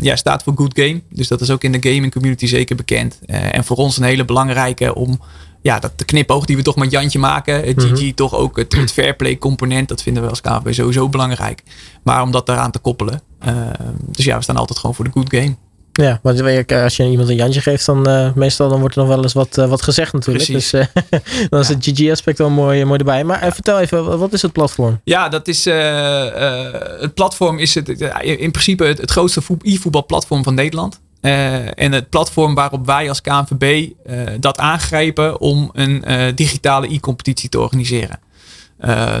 [0.00, 1.00] ja, staat voor Good Game.
[1.10, 3.18] Dus dat is ook in de gaming community zeker bekend.
[3.26, 5.20] en voor ons een hele belangrijke om
[5.64, 7.64] ja, dat de knipoog die we toch met Jantje maken.
[7.64, 8.14] Het GG mhm.
[8.14, 9.88] toch ook het, het fairplay component.
[9.88, 11.62] Dat vinden we als KVB sowieso belangrijk.
[12.02, 13.22] Maar om dat daaraan te koppelen.
[13.46, 13.52] Uh,
[14.06, 15.56] dus ja, we staan altijd gewoon voor de good game.
[15.92, 16.40] Ja, want
[16.72, 19.32] als je iemand een Jantje geeft, dan uh, meestal dan wordt er nog wel eens
[19.32, 20.44] wat, uh, wat gezegd natuurlijk.
[20.44, 20.70] Precies.
[20.70, 20.88] Dus
[21.50, 23.24] dan is het GG-aspect wel mooi, mooi erbij.
[23.24, 25.00] Maar vertel even, wat is het platform?
[25.04, 27.88] Ja, dat is het platform is het,
[28.22, 31.00] in principe het, het grootste e-voetbalplatform van Nederland.
[31.24, 36.94] Uh, en het platform waarop wij als KNVB uh, dat aangrijpen om een uh, digitale
[36.94, 38.18] e-competitie te organiseren.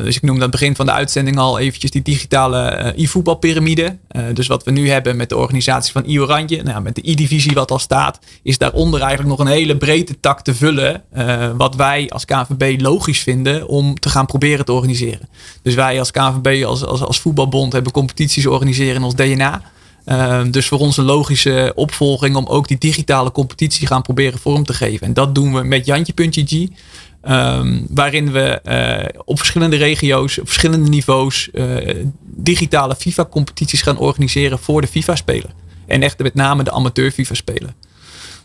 [0.02, 3.98] dus ik noemde aan het begin van de uitzending al eventjes die digitale e-voetbalpyramide.
[4.32, 7.70] dus wat we nu hebben met de organisatie van e-Oranje, nou, met de e-divisie wat
[7.70, 11.02] al staat, is daaronder eigenlijk nog een hele brede tak te vullen.
[11.56, 15.28] wat wij als KNVB logisch vinden om te gaan proberen te organiseren.
[15.62, 19.62] Dus wij als KNVB, als, als, als voetbalbond, hebben competities organiseren in ons DNA.
[20.04, 24.74] Ehm, dus voor onze logische opvolging om ook die digitale competitie gaan proberen vorm te
[24.74, 25.06] geven.
[25.06, 26.52] En dat doen we met Jantje.gg.
[26.52, 26.68] Um,
[27.20, 28.60] ehm, waarin we
[29.14, 35.50] uh, op verschillende regio's, op verschillende niveaus, uh, digitale FIFA-competities gaan organiseren voor de FIFA-speler.
[35.86, 37.74] En echt met name de amateur FIFA-speler.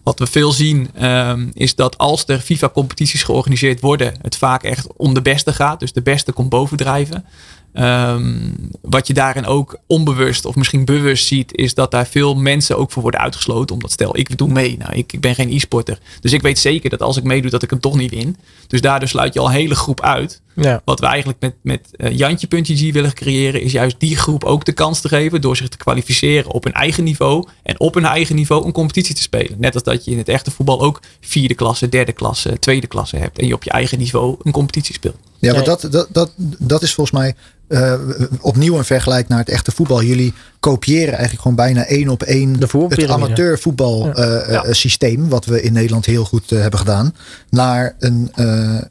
[0.03, 4.87] Wat we veel zien um, is dat als er FIFA-competities georganiseerd worden, het vaak echt
[4.97, 5.79] om de beste gaat.
[5.79, 7.25] Dus de beste komt bovendrijven.
[7.73, 12.77] Um, wat je daarin ook onbewust of misschien bewust ziet, is dat daar veel mensen
[12.77, 13.75] ook voor worden uitgesloten.
[13.75, 14.77] Omdat stel, ik doe mee.
[14.77, 15.99] Nou, ik, ik ben geen e-sporter.
[16.19, 18.37] Dus ik weet zeker dat als ik meedoe, dat ik hem toch niet win.
[18.67, 20.41] Dus daardoor sluit je al een hele groep uit.
[20.55, 20.81] Ja.
[20.85, 24.71] Wat we eigenlijk met, met uh, Jantje.gg willen creëren, is juist die groep ook de
[24.71, 27.47] kans te geven door zich te kwalificeren op hun eigen niveau.
[27.63, 29.59] En op hun eigen niveau een competitie te spelen.
[29.59, 33.15] Net als dat je in het echte voetbal ook vierde klasse, derde klasse, tweede klasse
[33.15, 33.39] hebt.
[33.39, 35.17] En je op je eigen niveau een competitie speelt.
[35.39, 37.35] Ja, want dat, dat, dat, dat is volgens mij
[37.69, 37.93] uh,
[38.41, 40.03] opnieuw een vergelijk naar het echte voetbal.
[40.03, 44.47] Jullie kopiëren eigenlijk gewoon bijna één op één het amateurvoetbal ja.
[44.47, 44.73] uh, ja.
[44.73, 47.15] systeem, wat we in Nederland heel goed uh, hebben gedaan,
[47.49, 48.31] naar een,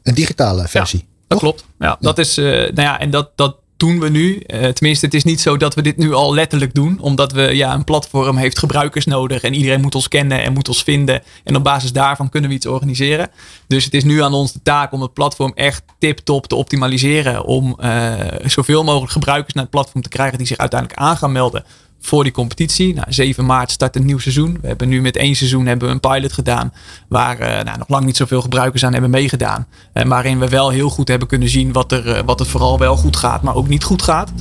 [0.03, 1.07] een digitale versie.
[1.29, 1.65] Dat klopt.
[1.79, 4.43] Ja, dat is, nou ja, en dat, dat doen we nu.
[4.47, 6.97] Uh, tenminste, het is niet zo dat we dit nu al letterlijk doen.
[7.01, 9.41] Omdat we ja, een platform heeft gebruikers nodig.
[9.41, 11.21] En iedereen moet ons kennen en moet ons vinden.
[11.43, 13.29] En op basis daarvan kunnen we iets organiseren.
[13.67, 17.45] Dus het is nu aan ons de taak om het platform echt tip-top te optimaliseren.
[17.45, 18.13] Om uh,
[18.45, 21.63] zoveel mogelijk gebruikers naar het platform te krijgen die zich uiteindelijk aan gaan melden
[21.99, 22.93] voor die competitie.
[22.93, 24.57] Nou, 7 maart start een nieuw seizoen.
[24.61, 26.73] We hebben nu met één seizoen hebben we een pilot gedaan.
[27.07, 29.67] Waar uh, nou, nog lang niet zoveel gebruikers aan hebben meegedaan.
[29.93, 32.79] En waarin we wel heel goed hebben kunnen zien wat er, uh, wat het vooral
[32.79, 34.31] wel goed gaat, maar ook niet goed gaat.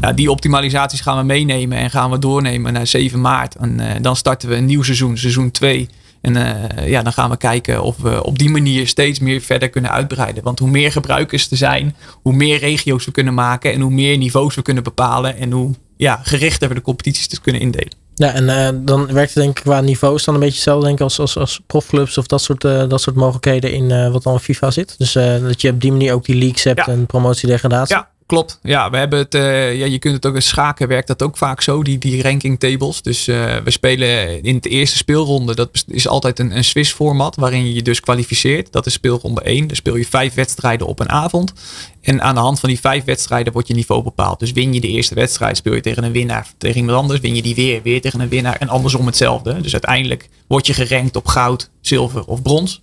[0.00, 3.54] Nou, die optimalisaties gaan we meenemen en gaan we doornemen naar 7 maart.
[3.54, 5.88] En dan starten we een nieuw seizoen, seizoen 2.
[6.20, 6.34] En
[6.86, 10.42] ja, dan gaan we kijken of we op die manier steeds meer verder kunnen uitbreiden.
[10.42, 14.18] Want hoe meer gebruikers er zijn, hoe meer regio's we kunnen maken en hoe meer
[14.18, 17.92] niveaus we kunnen bepalen en hoe ja, gerichter we de competities te kunnen indelen.
[18.14, 20.98] Ja, en uh, dan werkt het denk ik qua niveaus dan een beetje hetzelfde denk
[20.98, 24.22] ik, als, als, als profclubs of dat soort, uh, dat soort mogelijkheden in uh, wat
[24.22, 24.94] dan FIFA zit.
[24.98, 26.92] Dus dat je op die manier ook die leagues hebt ja.
[26.92, 27.96] en promotie-degradatie.
[27.96, 31.06] Ja, Klopt, ja, we hebben het, uh, ja, je kunt het ook in schaken werkt
[31.06, 33.02] dat ook vaak zo, die, die ranking tables.
[33.02, 37.36] Dus uh, we spelen in de eerste speelronde, dat is altijd een, een Swiss format
[37.36, 38.72] waarin je je dus kwalificeert.
[38.72, 41.52] Dat is speelronde 1, dan speel je vijf wedstrijden op een avond.
[42.00, 44.38] En aan de hand van die vijf wedstrijden wordt je niveau bepaald.
[44.38, 47.34] Dus win je de eerste wedstrijd, speel je tegen een winnaar, tegen iemand anders, win
[47.34, 49.60] je die weer, weer tegen een winnaar en andersom hetzelfde.
[49.60, 52.82] Dus uiteindelijk word je gerankt op goud, zilver of brons.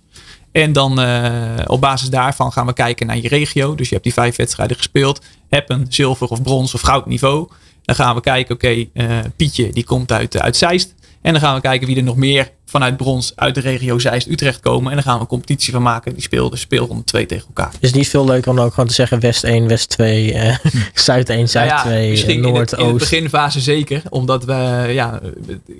[0.54, 3.74] En dan uh, op basis daarvan gaan we kijken naar je regio.
[3.74, 5.20] Dus je hebt die vijf wedstrijden gespeeld.
[5.48, 7.48] Heb een zilver of brons of goud niveau.
[7.82, 10.94] Dan gaan we kijken, oké, uh, Pietje die komt uit, uit Zeist.
[11.24, 14.60] En dan gaan we kijken wie er nog meer vanuit brons uit de regio Zeist-Utrecht
[14.60, 14.88] komen.
[14.88, 16.12] En dan gaan we een competitie van maken.
[16.12, 17.72] Die speelden speelronde 2 tegen elkaar.
[17.80, 20.56] Is niet veel leuker om ook gewoon te zeggen West 1, West 2, uh,
[20.94, 22.86] Zuid 1, Zuid nou ja, 2, Noord, in Oost.
[22.86, 24.02] In de beginfase zeker.
[24.08, 25.20] Omdat we, ja,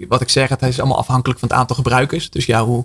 [0.08, 2.30] wat ik zeg, het is allemaal afhankelijk van het aantal gebruikers.
[2.30, 2.84] Dus ja, hoe,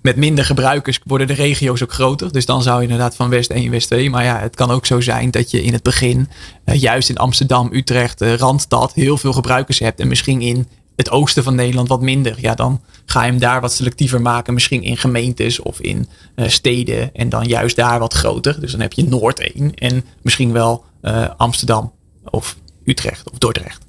[0.00, 2.32] met minder gebruikers worden de regio's ook groter.
[2.32, 4.10] Dus dan zou je inderdaad van West 1, West 2.
[4.10, 6.28] Maar ja, het kan ook zo zijn dat je in het begin,
[6.64, 10.00] uh, juist in Amsterdam, Utrecht, uh, Randstad, heel veel gebruikers hebt.
[10.00, 12.36] En misschien in het oosten van Nederland wat minder.
[12.40, 14.54] Ja, dan ga je hem daar wat selectiever maken.
[14.54, 17.14] Misschien in gemeentes of in uh, steden.
[17.14, 18.60] En dan juist daar wat groter.
[18.60, 21.92] Dus dan heb je Noord 1 en misschien wel uh, Amsterdam
[22.24, 23.84] of Utrecht of Dordrecht.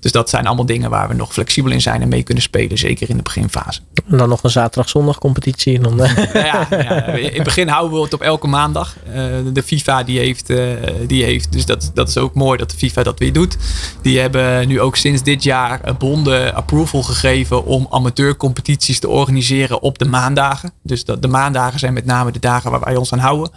[0.00, 2.78] Dus dat zijn allemaal dingen waar we nog flexibel in zijn en mee kunnen spelen.
[2.78, 3.80] Zeker in de beginfase.
[4.10, 5.80] En dan nog een zaterdag-zondag competitie.
[5.80, 8.96] Dan, ja, ja, ja, in het begin houden we het op elke maandag.
[9.08, 9.14] Uh,
[9.52, 10.72] de FIFA die heeft, uh,
[11.06, 11.52] die heeft.
[11.52, 13.56] Dus dat, dat is ook mooi dat de FIFA dat weer doet.
[14.02, 19.98] Die hebben nu ook sinds dit jaar bonden approval gegeven om amateurcompetities te organiseren op
[19.98, 20.72] de maandagen.
[20.82, 23.50] Dus dat, de maandagen zijn met name de dagen waar wij ons aan houden.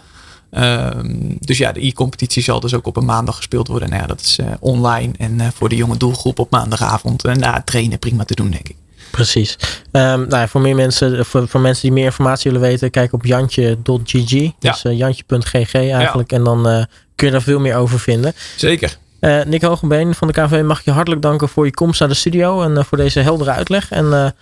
[0.58, 3.88] Um, dus ja, de e-competitie zal dus ook op een maandag gespeeld worden.
[3.88, 7.34] Nou ja, dat is uh, online en uh, voor de jonge doelgroep op maandagavond uh,
[7.34, 8.76] na trainen prima te doen, denk ik.
[9.10, 9.58] Precies.
[9.92, 13.24] Um, nou, voor meer mensen, voor, voor, mensen die meer informatie willen weten, kijk op
[13.24, 14.30] jantje.gg.
[14.30, 14.50] Ja.
[14.58, 16.32] Dus jantje.gg eigenlijk.
[16.32, 18.32] En dan kun je daar veel meer over vinden.
[18.56, 18.98] Zeker.
[19.46, 22.14] Nick Hogenbeen van de KV mag ik je hartelijk danken voor je komst naar de
[22.14, 23.90] studio en voor deze heldere uitleg.
[23.90, 24.34] En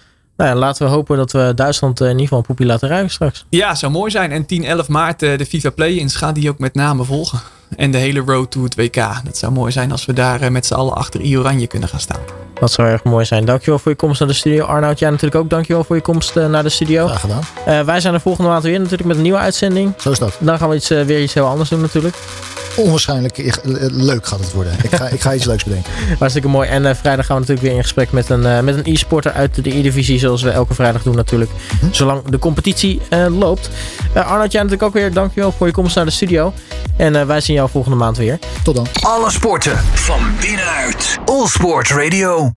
[0.42, 3.10] nou ja, laten we hopen dat we Duitsland in ieder geval een poepie laten ruiken
[3.10, 3.44] straks.
[3.48, 4.32] Ja, zou mooi zijn.
[4.32, 7.40] En 10, 11 maart de FIFA Play-ins gaan die ook met name volgen.
[7.76, 8.94] En de hele road to het WK.
[9.24, 12.00] Dat zou mooi zijn als we daar met z'n allen achter I Oranje kunnen gaan
[12.00, 12.20] staan.
[12.62, 13.44] Dat zou erg mooi zijn.
[13.44, 14.64] Dankjewel voor je komst naar de studio.
[14.64, 17.06] Arnoud, jij natuurlijk ook dankjewel voor je komst naar de studio.
[17.06, 17.42] Graag gedaan.
[17.68, 19.94] Uh, wij zijn er volgende maand weer natuurlijk met een nieuwe uitzending.
[19.98, 20.36] Zo is dat.
[20.38, 22.14] Dan gaan we iets, uh, weer iets heel anders doen natuurlijk.
[22.76, 23.60] Onwaarschijnlijk
[23.92, 24.72] leuk gaat het worden.
[24.82, 25.92] Ik ga, ik ga iets leuks bedenken.
[26.18, 26.68] Hartstikke mooi.
[26.68, 29.64] En uh, vrijdag gaan we natuurlijk weer in gesprek met een, met een e-sporter uit
[29.64, 30.18] de E-divisie.
[30.18, 31.50] Zoals we elke vrijdag doen natuurlijk.
[31.80, 31.86] Hm?
[31.90, 33.70] Zolang de competitie loopt.
[34.14, 36.52] Arnoud, jij natuurlijk ook weer dankjewel voor je komst naar de studio.
[36.96, 38.38] En wij zien jou volgende maand weer.
[38.64, 38.86] Tot dan.
[39.00, 41.18] Alle sporten van binnenuit.
[41.24, 42.50] All Sport Radio.